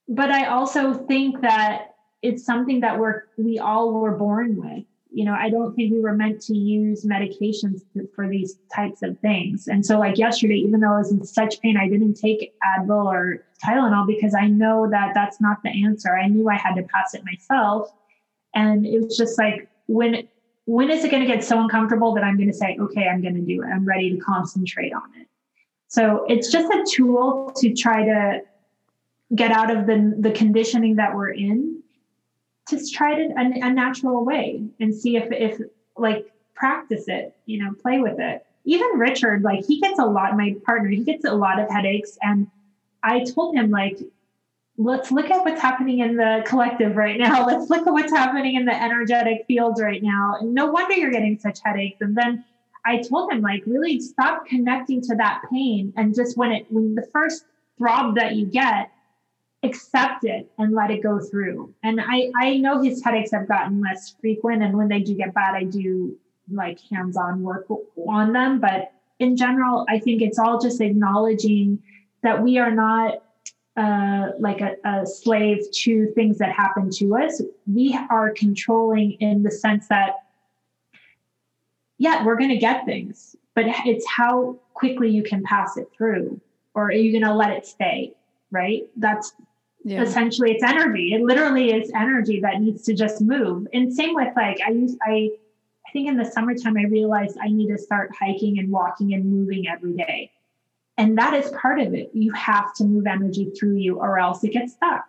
[0.08, 4.84] but I also think that it's something that we're we all were born with.
[5.10, 7.82] You know, I don't think we were meant to use medications
[8.14, 9.66] for these types of things.
[9.66, 13.06] And so, like yesterday, even though I was in such pain, I didn't take Advil
[13.06, 16.16] or Tylenol because I know that that's not the answer.
[16.16, 17.90] I knew I had to pass it myself,
[18.54, 20.28] and it was just like when
[20.66, 23.22] when is it going to get so uncomfortable that I'm going to say, okay, I'm
[23.22, 23.66] going to do it.
[23.66, 25.28] I'm ready to concentrate on it.
[25.86, 28.42] So it's just a tool to try to
[29.34, 31.82] get out of the the conditioning that we're in
[32.68, 35.60] to try it a, a natural way and see if if
[35.96, 40.36] like practice it you know play with it even richard like he gets a lot
[40.36, 42.46] my partner he gets a lot of headaches and
[43.02, 43.98] i told him like
[44.78, 48.56] let's look at what's happening in the collective right now let's look at what's happening
[48.56, 52.44] in the energetic fields right now and no wonder you're getting such headaches and then
[52.84, 56.94] i told him like really stop connecting to that pain and just when it when
[56.94, 57.46] the first
[57.78, 58.90] throb that you get
[59.66, 61.74] accept it and let it go through.
[61.82, 64.62] And I, I know his headaches have gotten less frequent.
[64.62, 66.16] And when they do get bad, I do
[66.50, 67.66] like hands on work
[68.08, 68.60] on them.
[68.60, 71.82] But in general, I think it's all just acknowledging
[72.22, 73.22] that we are not
[73.76, 77.42] uh, like a, a slave to things that happen to us.
[77.66, 80.24] We are controlling in the sense that,
[81.98, 86.40] yeah, we're going to get things, but it's how quickly you can pass it through,
[86.74, 88.14] or are you going to let it stay?
[88.50, 88.88] Right?
[88.96, 89.32] That's
[89.86, 90.02] yeah.
[90.02, 94.34] essentially it's energy it literally is energy that needs to just move and same with
[94.34, 95.30] like i use i
[95.86, 99.24] i think in the summertime i realized i need to start hiking and walking and
[99.24, 100.28] moving every day
[100.98, 104.42] and that is part of it you have to move energy through you or else
[104.44, 105.06] it gets stuck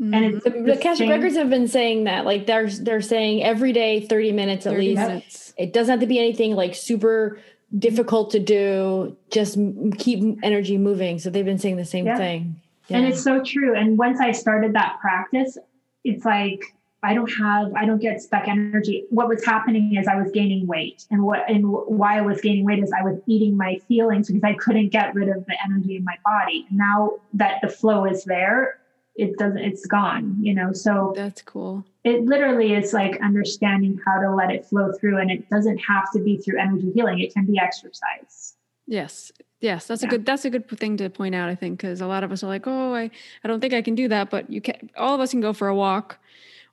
[0.00, 0.14] mm-hmm.
[0.14, 3.72] and it's the, the Akashic records have been saying that like they're they're saying every
[3.72, 5.54] day 30 minutes at 30 least minutes.
[5.56, 7.38] it doesn't have to be anything like super
[7.78, 9.56] difficult to do just
[9.98, 12.16] keep energy moving so they've been saying the same yeah.
[12.16, 12.60] thing
[12.90, 12.98] yeah.
[12.98, 13.76] And it's so true.
[13.76, 15.56] And once I started that practice,
[16.02, 16.60] it's like
[17.02, 19.06] I don't have, I don't get stuck energy.
[19.08, 21.06] What was happening is I was gaining weight.
[21.10, 24.44] And what, and why I was gaining weight is I was eating my feelings because
[24.44, 26.66] I couldn't get rid of the energy in my body.
[26.70, 28.80] Now that the flow is there,
[29.16, 30.72] it doesn't, it's gone, you know?
[30.72, 31.84] So that's cool.
[32.04, 35.18] It literally is like understanding how to let it flow through.
[35.18, 37.20] And it doesn't have to be through energy healing.
[37.20, 38.56] It can be exercise.
[38.86, 39.32] Yes.
[39.60, 40.08] Yes, that's yeah.
[40.08, 42.32] a good that's a good thing to point out I think because a lot of
[42.32, 43.10] us are like, "Oh, I
[43.44, 45.52] I don't think I can do that," but you can all of us can go
[45.52, 46.18] for a walk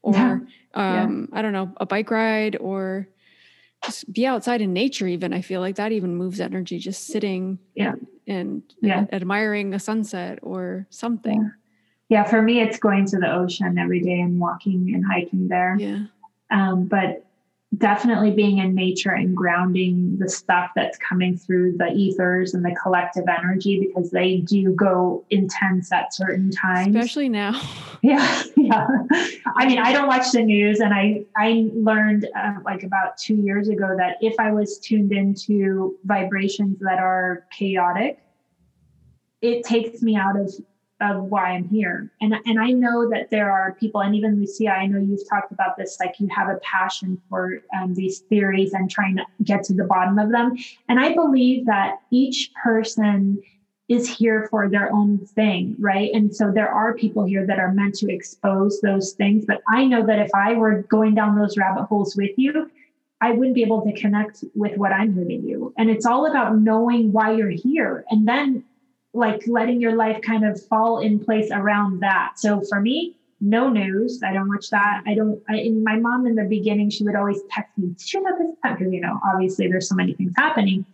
[0.08, 0.39] or yeah.
[0.74, 1.39] um yeah.
[1.39, 3.08] I don't know, a bike ride or
[3.86, 5.34] just be outside in nature even.
[5.34, 7.93] I feel like that even moves energy just sitting yeah.
[8.26, 8.99] and, yeah.
[8.99, 11.51] and admiring a sunset or something.
[12.10, 12.24] Yeah.
[12.24, 15.76] for me it's going to the ocean every day and walking and hiking there.
[15.78, 16.05] Yeah.
[16.49, 17.26] Um, but
[17.76, 22.76] definitely being in nature and grounding the stuff that's coming through the ethers and the
[22.82, 26.95] collective energy because they do go intense at certain times.
[26.95, 27.61] Especially now.
[28.03, 28.88] Yeah yeah.
[29.55, 33.36] I mean i don't watch the news and i i learned uh, like about two
[33.36, 38.20] years ago that if i was tuned into vibrations that are chaotic
[39.41, 40.53] it takes me out of
[40.99, 42.11] of why I'm here.
[42.21, 45.51] And and I know that there are people, and even Lucia, I know you've talked
[45.51, 49.63] about this, like you have a passion for um, these theories and trying to get
[49.65, 50.55] to the bottom of them.
[50.89, 53.41] And I believe that each person
[53.89, 56.11] is here for their own thing, right?
[56.13, 59.45] And so there are people here that are meant to expose those things.
[59.45, 62.69] But I know that if I were going down those rabbit holes with you,
[63.21, 65.73] I wouldn't be able to connect with what I'm here you.
[65.77, 68.03] And it's all about knowing why you're here.
[68.09, 68.63] And then
[69.14, 72.34] like letting your life kind of fall in place around that.
[72.38, 74.22] So for me, no news.
[74.24, 75.03] I don't watch that.
[75.05, 75.41] I don't.
[75.47, 78.38] I, in my mom in the beginning, she would always text me, "Did you know
[78.38, 80.86] this?" Because you know, obviously, there's so many things happening.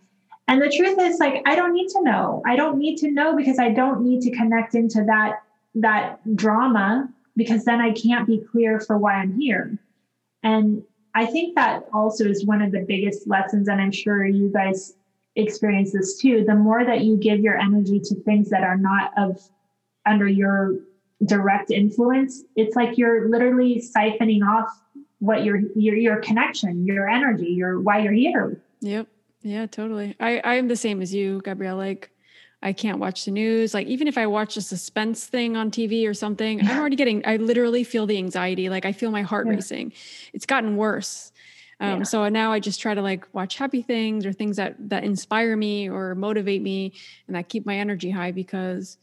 [0.46, 2.42] And the truth is, like, I don't need to know.
[2.44, 5.42] I don't need to know because I don't need to connect into that
[5.76, 9.78] that drama because then I can't be clear for why I'm here.
[10.42, 10.82] And
[11.14, 14.94] I think that also is one of the biggest lessons, and I'm sure you guys
[15.36, 19.12] experience this too the more that you give your energy to things that are not
[19.16, 19.40] of
[20.06, 20.76] under your
[21.24, 24.68] direct influence it's like you're literally siphoning off
[25.18, 29.08] what your your your connection your energy your why you're here yep
[29.42, 32.10] yeah totally i i am the same as you gabrielle like
[32.64, 33.74] I can't watch the news.
[33.74, 36.70] Like even if I watch a suspense thing on TV or something, yeah.
[36.70, 38.70] I'm already getting I literally feel the anxiety.
[38.70, 39.52] Like I feel my heart yeah.
[39.52, 39.92] racing.
[40.32, 41.30] It's gotten worse.
[41.80, 42.02] Um, yeah.
[42.04, 45.56] So now I just try to like watch happy things or things that that inspire
[45.56, 46.92] me or motivate me,
[47.26, 48.96] and that keep my energy high because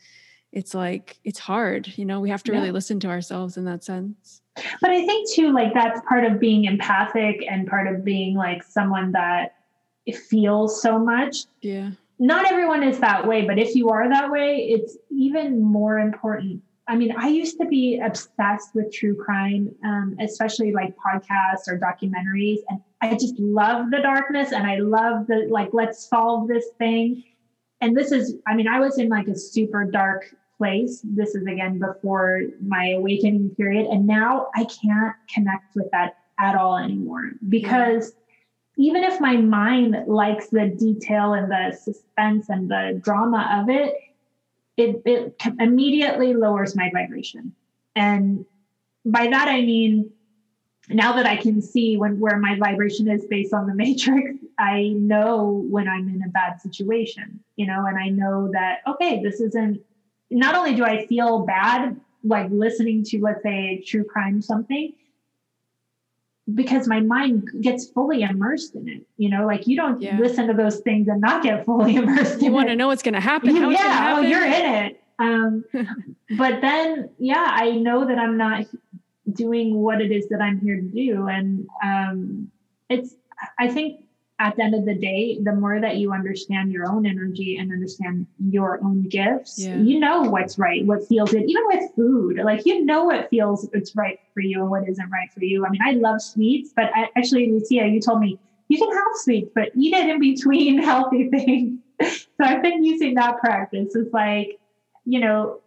[0.51, 1.97] it's like it's hard.
[1.97, 2.59] You know, we have to yeah.
[2.59, 4.41] really listen to ourselves in that sense.
[4.81, 8.63] But I think too, like that's part of being empathic and part of being like
[8.63, 9.55] someone that
[10.29, 11.45] feels so much.
[11.61, 11.91] Yeah.
[12.19, 16.61] Not everyone is that way, but if you are that way, it's even more important
[16.91, 21.79] I mean, I used to be obsessed with true crime, um, especially like podcasts or
[21.79, 22.57] documentaries.
[22.67, 27.23] And I just love the darkness and I love the like, let's solve this thing.
[27.79, 30.99] And this is, I mean, I was in like a super dark place.
[31.05, 33.85] This is again before my awakening period.
[33.85, 38.11] And now I can't connect with that at all anymore because
[38.75, 43.93] even if my mind likes the detail and the suspense and the drama of it,
[44.77, 47.53] it, it immediately lowers my vibration.
[47.95, 48.45] And
[49.05, 50.11] by that, I mean,
[50.89, 54.89] now that I can see when where my vibration is based on the matrix, I
[54.95, 59.39] know when I'm in a bad situation, you know, and I know that, okay, this
[59.39, 59.81] isn't,
[60.29, 64.93] not only do I feel bad, like listening to, let's say, true crime something,
[66.55, 69.01] because my mind gets fully immersed in it.
[69.17, 70.17] You know, like you don't yeah.
[70.17, 72.41] listen to those things and not get fully immersed.
[72.41, 73.55] You want to know what's going to happen.
[73.55, 74.25] Yeah, happen.
[74.25, 75.03] oh, you're in it.
[75.19, 75.65] Um,
[76.37, 78.65] but then, yeah, I know that I'm not
[79.31, 82.51] doing what it is that I'm here to do, and um,
[82.89, 83.15] it's.
[83.57, 84.01] I think
[84.41, 87.71] at the end of the day, the more that you understand your own energy and
[87.71, 89.75] understand your own gifts, yeah.
[89.75, 91.43] you know what's right, what feels good.
[91.43, 95.09] Even with food, like you know what feels it's right for you and what isn't
[95.11, 95.63] right for you.
[95.63, 99.13] I mean, I love sweets, but I, actually, Lucia, you told me you can have
[99.13, 101.79] sweets, but eat it in between healthy things.
[102.01, 103.93] so I've been using that practice.
[103.93, 104.59] It's like,
[105.05, 105.61] you know,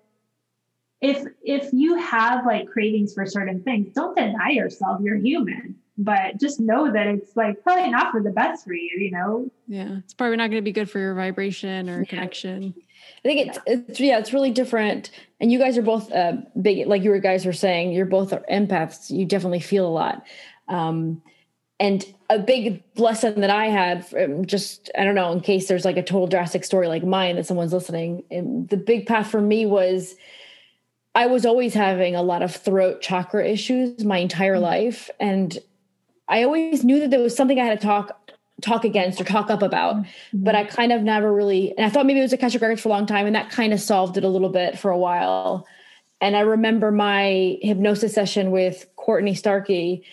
[1.00, 5.00] if if you have like cravings for certain things, don't deny yourself.
[5.00, 8.90] You're human but just know that it's like probably not for the best for you,
[8.98, 9.50] you know?
[9.68, 9.98] Yeah.
[9.98, 12.04] It's probably not going to be good for your vibration or yeah.
[12.04, 12.74] connection.
[13.24, 15.10] I think it's, it's, yeah, it's really different.
[15.40, 19.10] And you guys are both uh, big, like you guys were saying, you're both empaths.
[19.10, 20.24] You definitely feel a lot.
[20.68, 21.22] Um,
[21.80, 25.84] and a big lesson that I had, from just I don't know, in case there's
[25.84, 29.40] like a total drastic story like mine that someone's listening, and the big path for
[29.40, 30.14] me was
[31.16, 34.62] I was always having a lot of throat chakra issues my entire Mm-hmm.
[34.62, 35.10] life.
[35.18, 35.58] And
[36.28, 38.20] I always knew that there was something I had to talk
[38.62, 39.96] talk against or talk up about.
[39.96, 40.44] Mm-hmm.
[40.44, 42.88] But I kind of never really and I thought maybe it was Akashic Records for
[42.88, 45.66] a long time, and that kind of solved it a little bit for a while.
[46.20, 50.04] And I remember my hypnosis session with Courtney Starkey.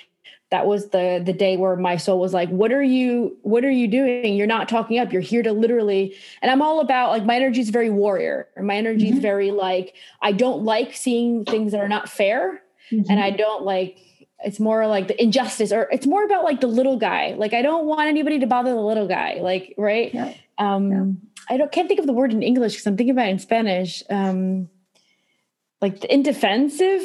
[0.50, 3.38] That was the the day where my soul was like, "What are you?
[3.44, 4.36] What are you doing?
[4.36, 5.14] You're not talking up.
[5.14, 8.50] You're here to literally." And I'm all about like my energy is very warrior.
[8.58, 9.22] And my energy is Mhm.
[9.22, 13.06] very like I don't like seeing things that are not fair Mhm.
[13.10, 13.98] and I don't like
[14.44, 17.36] it's more like the injustice or it's more about like the little guy.
[17.38, 19.40] Like I don't want anybody to bother the little guy.
[19.42, 20.14] Like right.
[20.14, 20.34] Yeah.
[20.58, 21.54] Um Yeah.
[21.54, 23.40] I don't can't think of the word in English because I'm thinking about it in
[23.40, 24.04] Spanish.
[24.10, 24.70] Um
[25.82, 27.02] like the indefensive,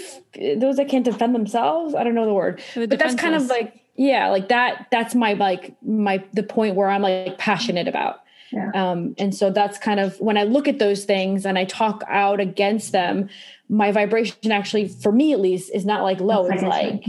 [0.57, 1.95] those that can't defend themselves.
[1.95, 2.61] I don't know the word.
[2.75, 6.77] The But that's kind of like yeah, like that that's my like my the point
[6.77, 8.21] where I'm like passionate about.
[8.53, 8.71] Yeah.
[8.75, 12.03] Um, and so that's kind of when I look at those things and I talk
[12.09, 13.29] out against them,
[13.69, 16.47] my vibration actually, for me at least, is not like low.
[16.47, 17.05] It's like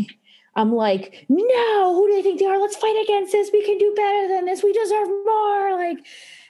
[0.55, 2.59] I'm like, no, who do they think they are?
[2.59, 3.51] Let's fight against this.
[3.53, 4.63] We can do better than this.
[4.63, 5.75] We deserve more.
[5.75, 5.99] Like,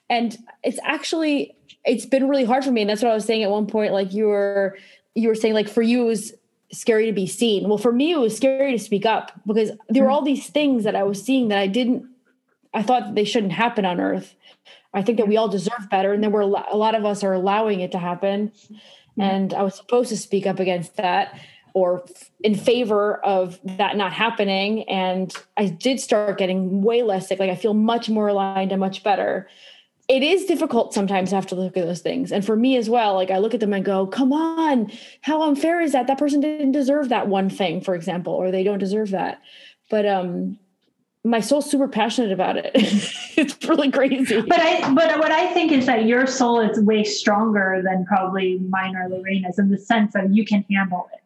[0.10, 1.56] and it's actually
[1.86, 2.82] it's been really hard for me.
[2.82, 3.94] And that's what I was saying at one point.
[3.94, 4.78] Like you were
[5.14, 6.34] you were saying, like for you it was
[6.72, 7.68] scary to be seen.
[7.68, 10.16] Well, for me it was scary to speak up because there were mm-hmm.
[10.16, 12.06] all these things that I was seeing that I didn't
[12.74, 14.36] I thought that they shouldn't happen on earth.
[14.94, 17.34] I think that we all deserve better, and then we're a lot of us are
[17.34, 18.52] allowing it to happen.
[19.20, 21.40] And I was supposed to speak up against that
[21.74, 22.04] or
[22.44, 24.88] in favor of that not happening.
[24.90, 27.40] And I did start getting way less sick.
[27.40, 29.48] Like I feel much more aligned and much better.
[30.08, 32.32] It is difficult sometimes to have to look at those things.
[32.32, 34.92] And for me as well, like I look at them and go, come on,
[35.22, 36.08] how unfair is that?
[36.08, 39.42] That person didn't deserve that one thing, for example, or they don't deserve that.
[39.90, 40.58] But um
[41.28, 42.72] my soul's super passionate about it.
[42.76, 44.42] it's really crazy.
[44.42, 48.60] But I, but what I think is that your soul is way stronger than probably
[48.60, 51.22] mine or Lorena's in the sense of you can handle it.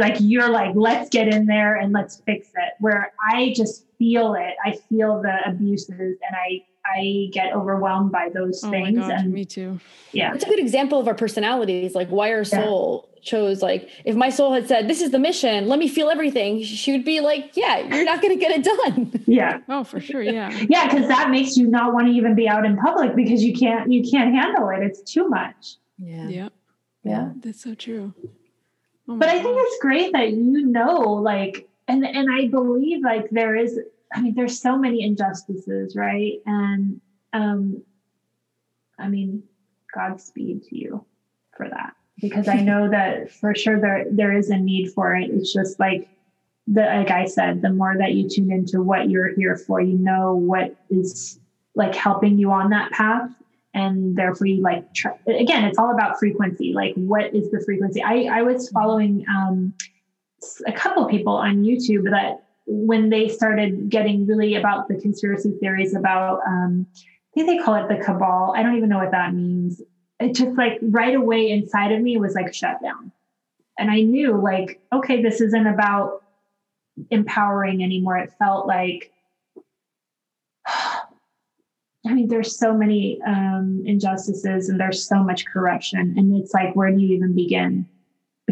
[0.00, 2.72] Like you're like, let's get in there and let's fix it.
[2.80, 4.54] Where I just feel it.
[4.64, 8.98] I feel the abuses and I, I get overwhelmed by those oh my things.
[8.98, 9.78] god, and me too.
[10.12, 14.16] yeah, it's a good example of our personalities like why our soul chose like if
[14.16, 17.20] my soul had said this is the mission let me feel everything she would be
[17.20, 20.22] like yeah you're not going to get it done yeah, Oh, for sure.
[20.22, 20.50] Yeah.
[20.68, 20.88] yeah.
[20.88, 23.90] Because that makes you not want to even be out in public because you can't,
[23.92, 24.82] you can't handle it.
[24.82, 25.76] It's too much.
[25.98, 26.48] yeah Yeah.
[27.04, 27.30] Yeah.
[27.36, 28.12] That's so true.
[29.08, 29.64] Oh but my I think gosh.
[29.66, 33.78] it's great that you know, like, and and I believe like there is.
[34.14, 36.34] I mean, there's so many injustices, right?
[36.46, 37.00] And
[37.32, 37.82] um,
[38.98, 39.42] I mean,
[39.94, 41.04] Godspeed to you
[41.56, 45.28] for that because I know that for sure there there is a need for it.
[45.30, 46.08] It's just like
[46.68, 49.98] the like I said, the more that you tune into what you're here for, you
[49.98, 51.38] know what is
[51.74, 53.28] like helping you on that path.
[53.74, 56.72] And therefore you like try, again it's all about frequency.
[56.72, 58.02] Like what is the frequency?
[58.02, 59.74] I i was following um
[60.66, 65.94] a couple people on youtube that when they started getting really about the conspiracy theories
[65.94, 68.52] about um i think they call it the cabal.
[68.56, 69.80] I don't even know what that means
[70.22, 73.12] it just like right away inside of me was like shut down
[73.78, 76.22] and i knew like okay this isn't about
[77.10, 79.10] empowering anymore it felt like
[82.04, 86.74] I mean, there's so many um, injustices and there's so much corruption, and it's like,
[86.74, 87.86] where do you even begin?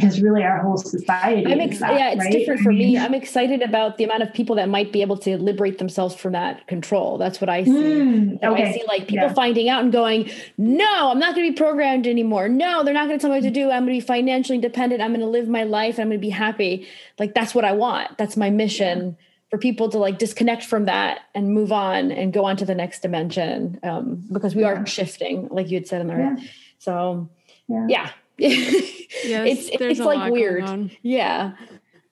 [0.01, 1.47] Because really, our whole society.
[1.47, 2.33] I'm is ex- that, yeah, it's right?
[2.33, 2.97] different I for me.
[2.99, 6.33] I'm excited about the amount of people that might be able to liberate themselves from
[6.33, 7.19] that control.
[7.19, 7.71] That's what I see.
[7.71, 9.33] Mm, So I see like people Yeah.
[9.35, 12.49] finding out and going, no, I'm not going to be programmed anymore.
[12.49, 13.65] No, they're not going to tell me what to do.
[13.71, 15.03] I'm going to be financially independent.
[15.03, 15.95] I'm going to live my life.
[15.97, 16.87] And I'm going to be happy.
[17.19, 18.17] Like that's what I want.
[18.19, 19.17] That's my mission
[19.51, 22.75] for people to like disconnect from that and move on and go on to the
[22.75, 24.69] next dimension um, because we Yeah.
[24.69, 26.21] are shifting, like you had said in there.
[26.21, 26.37] Yeah.
[26.79, 27.29] So
[27.69, 28.11] Yeah.
[28.41, 28.81] Yeah,
[29.25, 30.97] Yes, it's there's it's like weird.
[31.03, 31.53] Yeah,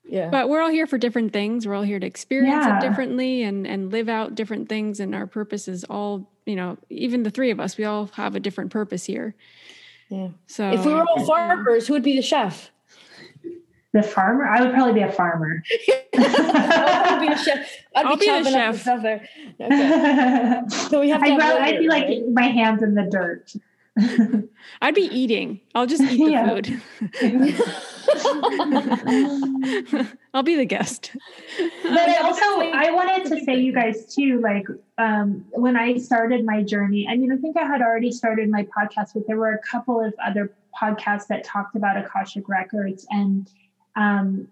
[0.05, 0.29] yeah.
[0.31, 1.67] But we're all here for different things.
[1.67, 2.79] We're all here to experience Yeah.
[2.79, 5.01] it differently and and live out different things.
[5.01, 8.35] And our purpose is all, you know, even the three of us, we all have
[8.35, 9.35] a different purpose here.
[10.09, 10.29] Yeah.
[10.47, 12.71] So if we were all farmers, who would be the chef?
[13.93, 14.47] The farmer?
[14.47, 15.63] I would probably be a farmer.
[16.15, 17.71] I would be the chef.
[17.97, 19.21] I'd I'll be, be the chopping up the chef.
[19.61, 20.89] Okay.
[20.91, 21.27] So we have to.
[21.27, 23.53] I'd, have rather, I'd be like my hands in the dirt.
[24.83, 25.61] I'd be eating.
[25.75, 26.49] I'll just eat the Yeah.
[26.49, 26.81] food.
[30.35, 31.13] I'll be the guest.
[31.83, 34.67] but I also I wanted to say you guys too, like
[34.99, 37.07] um, when I started my journey.
[37.09, 40.01] I mean, I think I had already started my podcast, but there were a couple
[40.05, 43.51] of other podcasts that talked about Akashic records, and
[43.97, 44.49] um,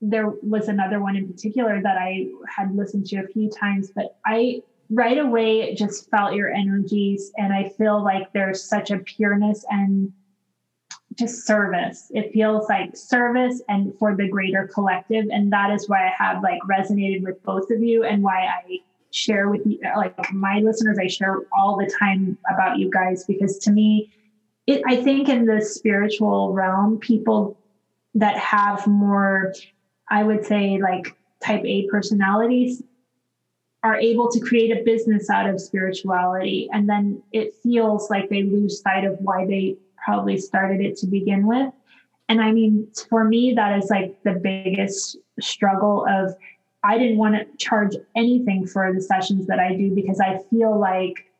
[0.00, 3.90] there was another one in particular that I had listened to a few times.
[3.94, 8.90] But I right away it just felt your energies, and I feel like there's such
[8.90, 10.12] a pureness and
[11.18, 12.10] just service.
[12.14, 15.26] It feels like service and for the greater collective.
[15.32, 18.78] And that is why I have like resonated with both of you and why I
[19.10, 23.58] share with you, like my listeners, I share all the time about you guys because
[23.60, 24.12] to me,
[24.66, 27.58] it, I think in the spiritual realm, people
[28.14, 29.52] that have more,
[30.10, 32.82] I would say, like type A personalities
[33.82, 36.68] are able to create a business out of spirituality.
[36.72, 41.06] And then it feels like they lose sight of why they probably started it to
[41.06, 41.72] begin with.
[42.28, 46.34] And I mean, for me, that is like the biggest struggle of
[46.82, 50.78] I didn't want to charge anything for the sessions that I do because I feel
[50.78, 51.30] like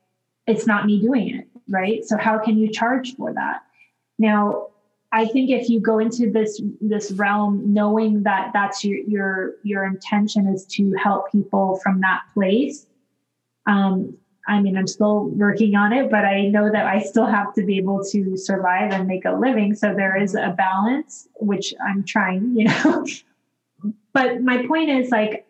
[0.46, 2.04] it's not me doing it, right?
[2.04, 3.62] So how can you charge for that?
[4.18, 4.68] Now,
[5.10, 9.84] I think if you go into this this realm knowing that that's your your your
[9.84, 12.86] intention is to help people from that place,
[13.66, 14.18] um,
[14.48, 17.64] I mean, I'm still working on it, but I know that I still have to
[17.64, 19.74] be able to survive and make a living.
[19.74, 23.06] So there is a balance, which I'm trying, you know.
[24.14, 25.46] but my point is like,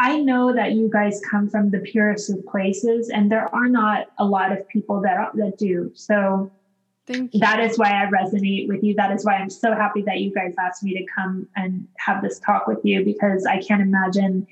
[0.00, 4.08] I know that you guys come from the purest of places, and there are not
[4.18, 5.92] a lot of people that that do.
[5.94, 6.50] So
[7.06, 8.94] that is why I resonate with you.
[8.94, 12.22] That is why I'm so happy that you guys asked me to come and have
[12.22, 14.46] this talk with you because I can't imagine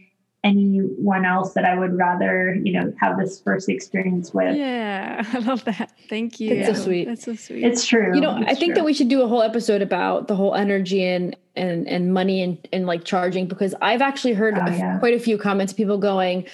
[0.44, 4.56] anyone else that I would rather, you know, have this first experience with.
[4.56, 5.92] Yeah, I love that.
[6.08, 6.54] Thank you.
[6.54, 7.06] It's so sweet.
[7.06, 7.64] That's so sweet.
[7.64, 8.14] It's true.
[8.14, 8.74] You know, it's I think true.
[8.76, 12.42] that we should do a whole episode about the whole energy and and and money
[12.42, 14.98] and and like charging because I've actually heard Oh, yeah.
[14.98, 16.46] quite a few comments people going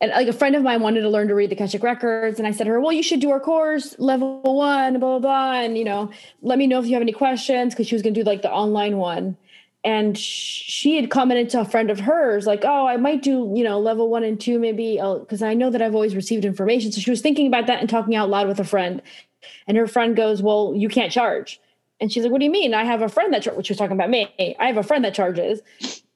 [0.00, 2.46] and like a friend of mine wanted to learn to read the Akashic records and
[2.46, 5.52] I said to her, "Well, you should do our course level 1 blah blah blah
[5.60, 6.10] and you know,
[6.42, 8.42] let me know if you have any questions because she was going to do like
[8.42, 9.36] the online one."
[9.86, 13.62] and she had commented to a friend of hers like oh i might do you
[13.62, 16.90] know level one and two maybe uh, because i know that i've always received information.
[16.90, 19.00] So she was thinking about that and talking out loud with a friend.
[19.68, 21.60] And her friend goes well you can't charge
[22.00, 22.74] and she's like what do you mean?
[22.74, 24.56] I have a friend that char-, which was talking about me.
[24.58, 25.60] I have a friend that charges.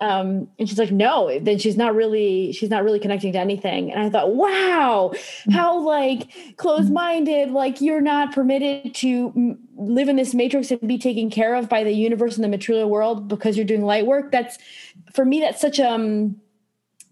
[0.01, 1.39] Um, and she's like no.
[1.41, 3.91] Then she's not really she's not really connecting to anything.
[3.93, 5.13] And i thought wow.
[5.51, 7.51] How like closed-minded.
[7.51, 11.69] Like you're not permitted to mm, live in this matrix and be taken care of
[11.69, 14.33] by the universe and the material world because you're doing light work.
[14.33, 14.59] That's
[15.13, 16.37] for me that's such um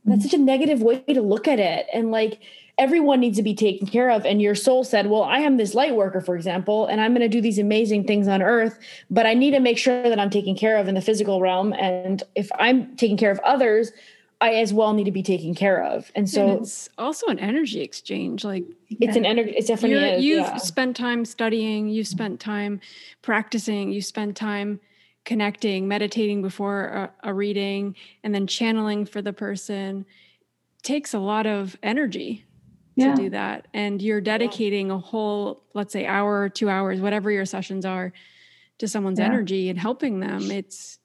[0.04, 1.86] that's such a negative way to look at it.
[1.92, 2.40] And like
[2.78, 5.74] everyone needs to be taken care of and your soul said well i am this
[5.74, 8.78] light worker for example and i'm going to do these amazing things on earth
[9.10, 11.72] but i need to make sure that i'm taken care of in the physical realm
[11.74, 13.92] and if i'm taking care of others
[14.40, 17.38] i as well need to be taken care of and so and it's also an
[17.38, 18.44] energy exchange.
[18.44, 20.56] Like it's an energy it's definitely is, you've yeah.
[20.56, 22.80] spent time studying, you've spent time
[23.22, 24.80] practicing, you spent time
[25.24, 30.06] connecting, meditating before a, a reading, and then channeling for the person.
[30.82, 32.46] Takes a lot of energy
[32.98, 33.14] Yeah.
[33.14, 37.30] to do that, and you're dedicating a whole, let's say, hour or two hours, whatever
[37.30, 38.12] your sessions are,
[38.78, 39.26] to someone's Yeah.
[39.26, 40.50] energy and helping them.
[40.50, 40.98] It's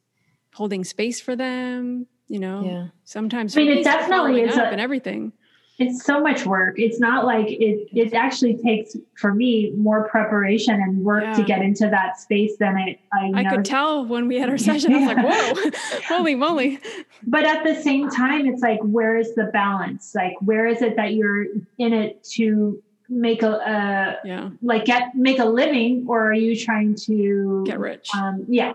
[0.54, 2.08] holding space for them.
[2.28, 2.88] You know, Yeah.
[3.04, 5.34] sometimes I mean, it definitely is up a- and everything.
[5.80, 6.76] It's so much work.
[6.78, 11.62] It's not like it it actually takes for me more preparation and work to get
[11.62, 14.94] into that space than it I, I could tell when we had our session.
[14.94, 15.72] I was like, "Whoa,
[16.08, 16.80] holy moly!"
[17.26, 20.14] but at the same time it's like where is the balance?
[20.14, 21.46] Like where is it that you're
[21.80, 26.56] in it to make a, a Yeah, like get make a living or are you
[26.56, 28.10] trying to get rich.
[28.16, 28.74] um yeah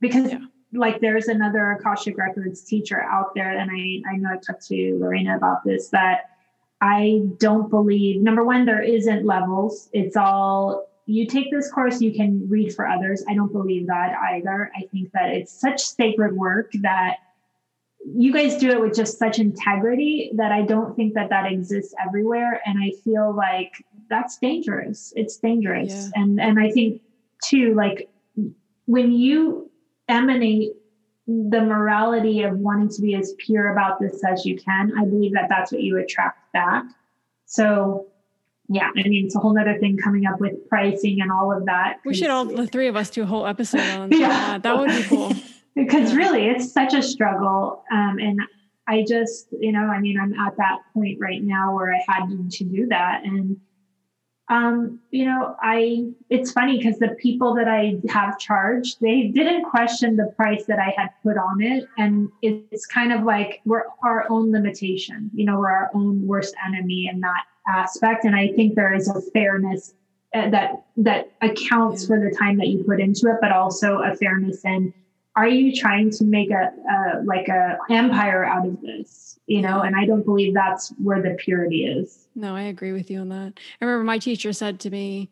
[0.00, 0.38] because Yeah.
[0.72, 4.98] like there's another akashic records teacher out there and i i know i talked to
[5.00, 6.31] lorena about this that
[6.82, 9.88] i don't believe number one there isn't levels.
[9.92, 13.24] It's all you take this course you can read for others.
[13.28, 14.70] I don't believe that either.
[14.76, 17.16] I think that it's such sacred work that
[18.04, 21.94] you guys do it with just such integrity that i don't think that that exists
[22.04, 22.60] everywhere.
[22.66, 23.72] And i feel like
[24.10, 25.12] that's dangerous.
[25.16, 25.92] It's dangerous.
[25.92, 26.22] Yeah.
[26.22, 27.00] and and i think
[27.44, 28.08] too like
[28.86, 29.70] when you
[30.08, 30.72] emanate
[31.50, 35.32] the morality of wanting to be as pure about this as you can i believe
[35.32, 36.84] that that's what you attract back
[37.46, 38.06] so
[38.68, 41.64] yeah i mean it's a whole other thing coming up with pricing and all of
[41.66, 44.28] that We should all, the three of us, do a whole episode on Yeah.
[44.28, 44.62] that.
[44.62, 45.32] That would be cool.
[45.74, 48.38] because really it's such a struggle um, and
[48.88, 52.26] i just you know i mean i'm at that point right now where i had
[52.50, 53.56] to do that and
[54.52, 59.64] um, you know i it's funny because the people that i have charged they didn't
[59.64, 61.88] question the price that i had put on it.
[61.96, 66.54] And it's kind of like we're our own limitation you know we're our own worst
[66.66, 68.24] enemy in that aspect.
[68.24, 69.94] And i think there is a fairness
[70.34, 74.14] uh, that that accounts for the time that you put into it but also a
[74.16, 74.92] fairness in
[75.34, 79.80] are you trying to make a, a like a empire out of this you know
[79.80, 83.28] and i don't believe that's where the purity is No, I agree with you on
[83.28, 83.54] that.
[83.80, 85.30] I remember my teacher said to me,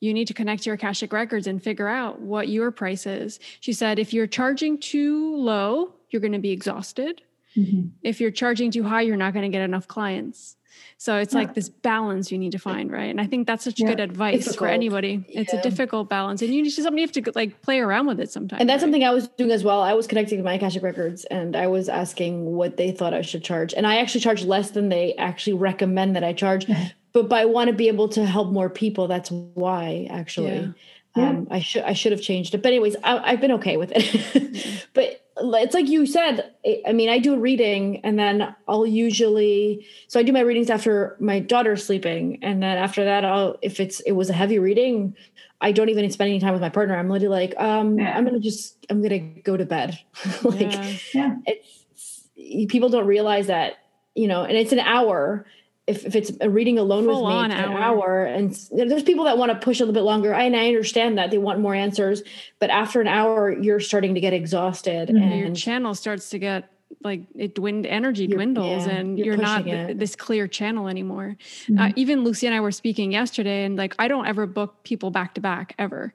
[0.00, 3.40] you need to connect your Akashic records and figure out what your price is.
[3.60, 7.22] She said, if you're charging too low, you're going to be exhausted.
[7.56, 7.88] Mm-hmm.
[8.02, 10.56] If you're charging too high, you're not going to get enough clients.
[10.96, 11.40] So it's yeah.
[11.40, 13.10] like this balance you need to find, right?
[13.10, 13.88] And I think that's such yeah.
[13.88, 14.58] good advice difficult.
[14.58, 15.24] for anybody.
[15.28, 15.60] It's yeah.
[15.60, 18.30] a difficult balance, and you just something you have to like play around with it
[18.30, 18.60] sometimes.
[18.60, 18.86] And that's right?
[18.86, 19.80] something I was doing as well.
[19.80, 23.22] I was connecting to my Akashic records, and I was asking what they thought I
[23.22, 26.66] should charge, and I actually charge less than they actually recommend that I charge.
[27.12, 29.08] but, but I want to be able to help more people.
[29.08, 30.74] That's why actually.
[31.20, 33.92] Um, I should I should have changed it, but anyways, I, have been okay with
[33.94, 34.88] it.
[34.94, 36.52] but it's like you said
[36.86, 40.70] i mean i do a reading and then i'll usually so i do my readings
[40.70, 44.58] after my daughter's sleeping and then after that i'll if it's it was a heavy
[44.58, 45.14] reading
[45.60, 48.16] i don't even spend any time with my partner i'm literally like um yeah.
[48.16, 49.98] i'm gonna just i'm gonna go to bed
[50.42, 50.96] like yeah.
[51.14, 53.78] yeah it's people don't realize that
[54.14, 55.46] you know and it's an hour
[55.88, 57.78] if, if it's a reading alone Full with me an hour.
[57.78, 61.18] hour and there's people that want to push a little bit longer and i understand
[61.18, 62.22] that they want more answers
[62.58, 65.22] but after an hour you're starting to get exhausted mm-hmm.
[65.22, 66.70] and your channel starts to get
[67.02, 71.36] like it dwind energy dwindles yeah, and you're, you're not th- this clear channel anymore
[71.64, 71.78] mm-hmm.
[71.78, 75.10] uh, even lucy and i were speaking yesterday and like i don't ever book people
[75.10, 76.12] back to back ever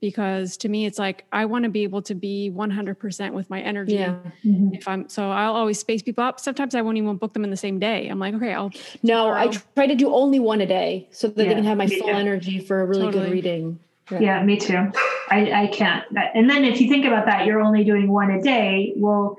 [0.00, 3.60] because to me it's like i want to be able to be 100% with my
[3.60, 4.16] energy yeah.
[4.44, 4.74] Mm-hmm.
[4.74, 6.38] if i'm so i'll always space people up.
[6.40, 8.08] Sometimes i won't even book them in the same day.
[8.08, 8.70] I'm like okay i'll
[9.02, 11.78] no i try to do only one a day so that yeah, they can have
[11.78, 13.24] my full energy for a really totally.
[13.24, 13.78] good reading.
[14.10, 14.20] Yeah.
[14.20, 14.44] yeah.
[14.44, 14.92] me too.
[15.30, 16.04] I i can't.
[16.34, 19.36] And then if you think about that you're only doing one a day well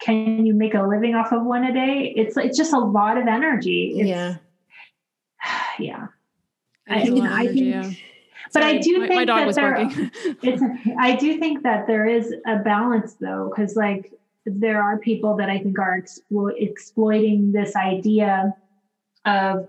[0.00, 2.12] can you make a living off of one a day?
[2.16, 3.94] It's it's just a lot of energy.
[3.98, 4.36] It's, yeah.
[5.78, 6.08] Yeah.
[6.88, 7.98] I, you know, I think
[8.52, 9.76] but I do my, think my that there,
[10.42, 10.62] it's,
[10.98, 14.12] I do think that there is a balance though, because like
[14.46, 18.54] there are people that I think are explo- exploiting this idea
[19.24, 19.68] of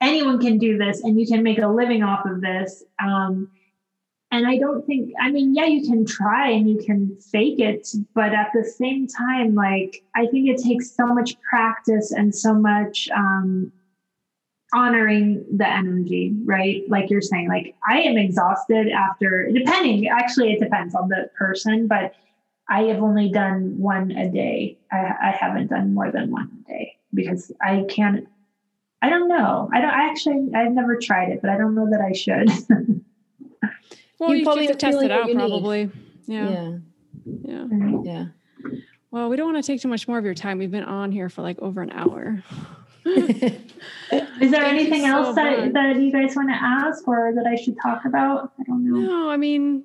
[0.00, 2.82] anyone can do this and you can make a living off of this.
[3.02, 3.50] Um,
[4.30, 7.86] and I don't think, I mean, yeah, you can try and you can fake it,
[8.14, 12.54] but at the same time, like, I think it takes so much practice and so
[12.54, 13.70] much um,
[14.74, 16.82] honoring the energy, right?
[16.88, 21.86] Like you're saying, like I am exhausted after depending, actually it depends on the person,
[21.86, 22.14] but
[22.68, 24.78] I have only done one a day.
[24.90, 28.26] I, I haven't done more than one a day because I can't
[29.02, 29.68] I don't know.
[29.72, 32.48] I don't I actually I've never tried it, but I don't know that I should.
[34.18, 35.90] well, you, you probably have to test it out probably.
[36.26, 36.50] Yeah.
[36.50, 36.78] Yeah.
[37.44, 37.66] Yeah.
[38.04, 38.26] Yeah.
[39.10, 40.56] Well, we don't want to take too much more of your time.
[40.56, 42.42] We've been on here for like over an hour.
[44.40, 47.76] Is there anything else that, that you guys want to ask or that I should
[47.80, 48.52] talk about?
[48.60, 48.98] I don't know.
[48.98, 49.84] No, I mean,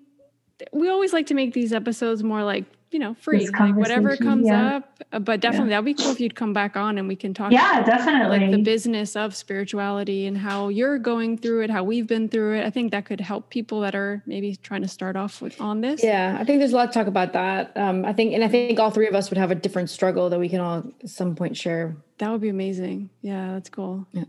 [0.73, 4.47] we always like to make these episodes more like you know free like whatever comes
[4.47, 4.77] yeah.
[4.77, 5.81] up uh, but definitely yeah.
[5.81, 8.51] that'd be cool if you'd come back on and we can talk yeah definitely like
[8.51, 12.65] the business of spirituality and how you're going through it how we've been through it.
[12.65, 15.81] I think that could help people that are maybe trying to start off with on
[15.81, 16.03] this.
[16.03, 17.75] Yeah i think there's a lot to talk about that.
[17.75, 20.29] Um, i think and i think all three of us would have a different struggle
[20.29, 21.97] that we can all at some point share.
[22.19, 23.09] That would be amazing.
[23.21, 24.07] Yeah that's cool.
[24.13, 24.23] Yeah.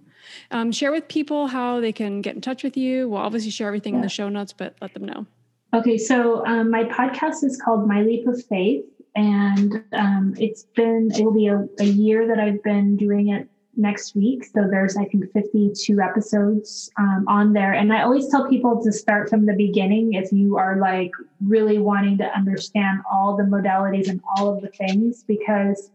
[0.51, 3.09] Um, share with people how they can get in touch with you.
[3.09, 3.99] We'll obviously share everything yeah.
[3.99, 5.27] in the show notes but let them know
[5.75, 8.85] Okay, so um, my podcast is called My Leap of Faith,
[9.15, 13.47] and um, it's been it will be a, a, year that I've been doing it
[13.77, 14.45] next week.
[14.45, 18.91] So there's I think 52 episodes um, on there, and I always tell people to
[18.91, 21.11] start from the beginning if you are like
[21.45, 25.91] really wanting to understand all the modalities and all of the things because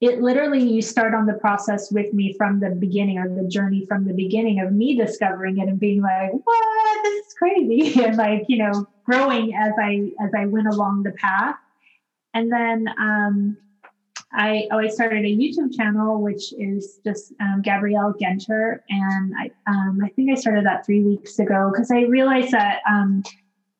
[0.00, 3.84] it literally you start on the process with me from the beginning or the journey
[3.86, 7.02] from the beginning of me discovering it and being like what?
[7.02, 8.00] This is crazy.
[8.04, 11.56] And like you know growing as i as i went along the path.
[12.34, 13.56] And then um
[14.32, 19.50] I oh I started a YouTube channel which is just um, Gabrielle Ginter, and I
[19.66, 23.24] um, I think I started that three weeks ago because I realized that um,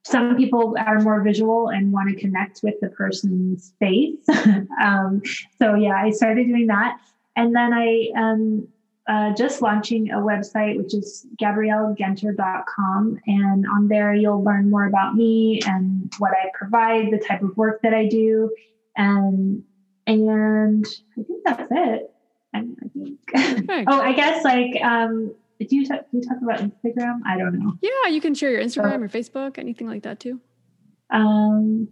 [0.03, 4.27] some people are more visual and want to connect with the person's face.
[4.83, 5.23] um,
[5.59, 6.99] so yeah, I started doing that,
[7.37, 8.69] and then I um,
[9.07, 15.17] uh, just launching a website which is gabrielleginter.com, and on there you'll learn more about
[15.17, 18.55] me and what I provide, the type of work that I do,
[18.97, 19.63] and
[20.07, 20.87] and
[21.19, 22.11] I think that's it.
[22.55, 23.19] I, I think.
[23.89, 25.35] oh, I guess like um,
[25.69, 27.21] do you talk, you talk about Instagram?
[27.27, 27.75] I don't know.
[27.83, 30.41] Yeah, you can share your Instagram, or Facebook, anything like that too.
[31.11, 31.89] Um,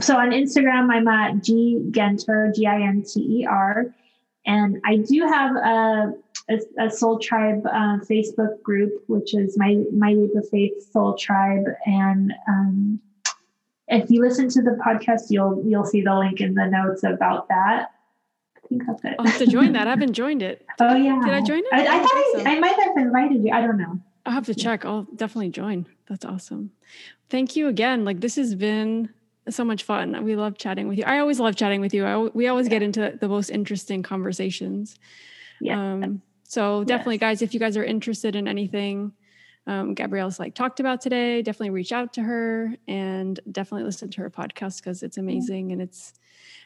[0.00, 3.86] so on Instagram, I'm at G Ginter, G I N T E R,
[4.46, 6.12] and I do have a
[6.48, 11.16] a, a Soul Tribe uh, Facebook group, which is my my Leap of Faith Soul
[11.16, 13.00] Tribe, and um,
[13.88, 17.48] if you listen to the podcast, you'll you'll see the link in the notes about
[17.48, 17.90] that
[18.70, 19.16] think it.
[19.18, 19.86] I'll have to join that.
[19.86, 20.64] I haven't joined it.
[20.80, 21.20] oh yeah.
[21.24, 21.72] Did I join it?
[21.72, 22.44] I, I, I thought I, so.
[22.46, 23.52] I, might have invited you.
[23.52, 24.00] I don't know.
[24.24, 24.84] I'll have to check.
[24.84, 25.86] I'll definitely join.
[26.08, 26.70] That's awesome.
[27.28, 28.04] Thank you again.
[28.04, 29.10] Like this has been
[29.48, 30.24] so much fun.
[30.24, 31.04] We love chatting with you.
[31.04, 32.04] I always love chatting with you.
[32.04, 32.70] I, we always yeah.
[32.70, 34.96] get into the most interesting conversations.
[35.60, 35.80] Yeah.
[35.80, 37.20] Um, so definitely, yes.
[37.20, 39.12] guys, if you guys are interested in anything
[39.66, 44.20] um, Gabrielle's like talked about today, definitely reach out to her and definitely listen to
[44.22, 46.14] her podcast because it's amazing and it's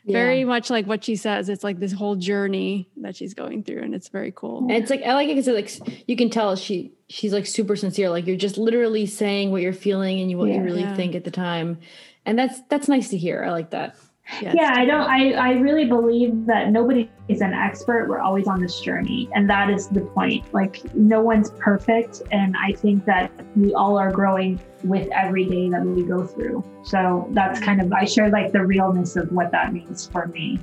[0.04, 0.12] yeah.
[0.12, 1.48] very much like what she says.
[1.48, 4.58] It's like this whole journey that she's going through, and it's very cool.
[4.58, 7.46] And it's like I like it because it's like you can tell she she's like
[7.46, 8.10] super sincere.
[8.10, 10.56] Like you're just literally saying what you're feeling and you what yeah.
[10.56, 10.94] you really yeah.
[10.94, 11.78] think at the time,
[12.26, 13.42] and that's that's nice to hear.
[13.44, 13.96] I like that.
[14.40, 14.54] Yes.
[14.56, 15.02] Yeah, I don't.
[15.02, 18.08] I I really believe that nobody is an expert.
[18.08, 20.52] We're always on this journey, and that is the point.
[20.54, 25.68] Like no one's perfect, and I think that we all are growing with every day
[25.68, 26.64] that we go through.
[26.84, 30.58] So that's kind of I share like the realness of what that means for me.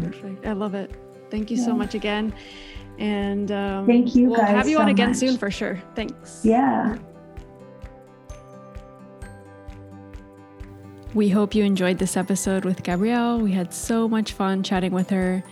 [0.00, 0.44] Perfect.
[0.44, 0.90] I love it.
[1.30, 1.64] Thank you yeah.
[1.64, 2.34] so much again,
[2.98, 4.30] and um, thank you.
[4.30, 5.18] We'll have you so on again much.
[5.18, 5.80] soon for sure.
[5.94, 6.40] Thanks.
[6.44, 6.98] Yeah.
[11.14, 13.38] We hope you enjoyed this episode with Gabrielle.
[13.38, 15.44] We had so much fun chatting with her.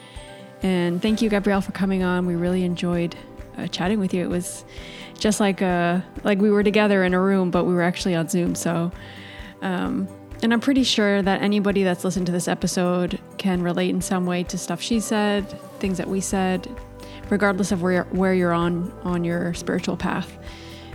[0.60, 2.26] And thank you, Gabrielle, for coming on.
[2.26, 3.14] We really enjoyed
[3.56, 4.24] uh, chatting with you.
[4.24, 4.64] It was
[5.20, 8.28] just like uh, like we were together in a room, but we were actually on
[8.28, 8.56] Zoom.
[8.56, 8.90] So,
[9.60, 10.08] um,
[10.42, 14.26] and I'm pretty sure that anybody that's listened to this episode can relate in some
[14.26, 15.48] way to stuff she said,
[15.78, 16.68] things that we said,
[17.30, 20.36] regardless of where where you're on on your spiritual path.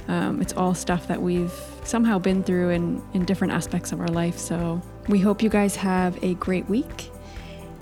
[0.09, 1.53] Um, it's all stuff that we've
[1.87, 4.37] somehow been through in, in different aspects of our life.
[4.37, 7.09] So we hope you guys have a great week.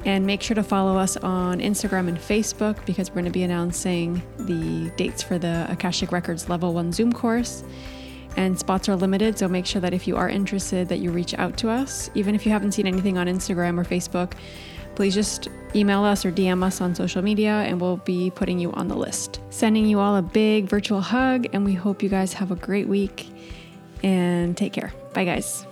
[0.06, 3.42] And make sure to follow us on Instagram and Facebook because we're going to be
[3.42, 7.64] announcing the dates for the Akashic Records Level 1 Zoom course.
[8.38, 11.34] And spots are limited, so make sure that if you are interested that you reach
[11.36, 12.12] out to us.
[12.14, 14.34] Even if you haven't seen anything on Instagram or Facebook,
[14.94, 18.72] please just email us or DM us on social media and we'll be putting you
[18.74, 19.40] on the list.
[19.50, 22.88] Sending you all a big virtual hug, and we hope you guys have a great
[22.88, 23.28] week
[24.06, 24.94] and take care.
[25.14, 25.66] Bye, guys.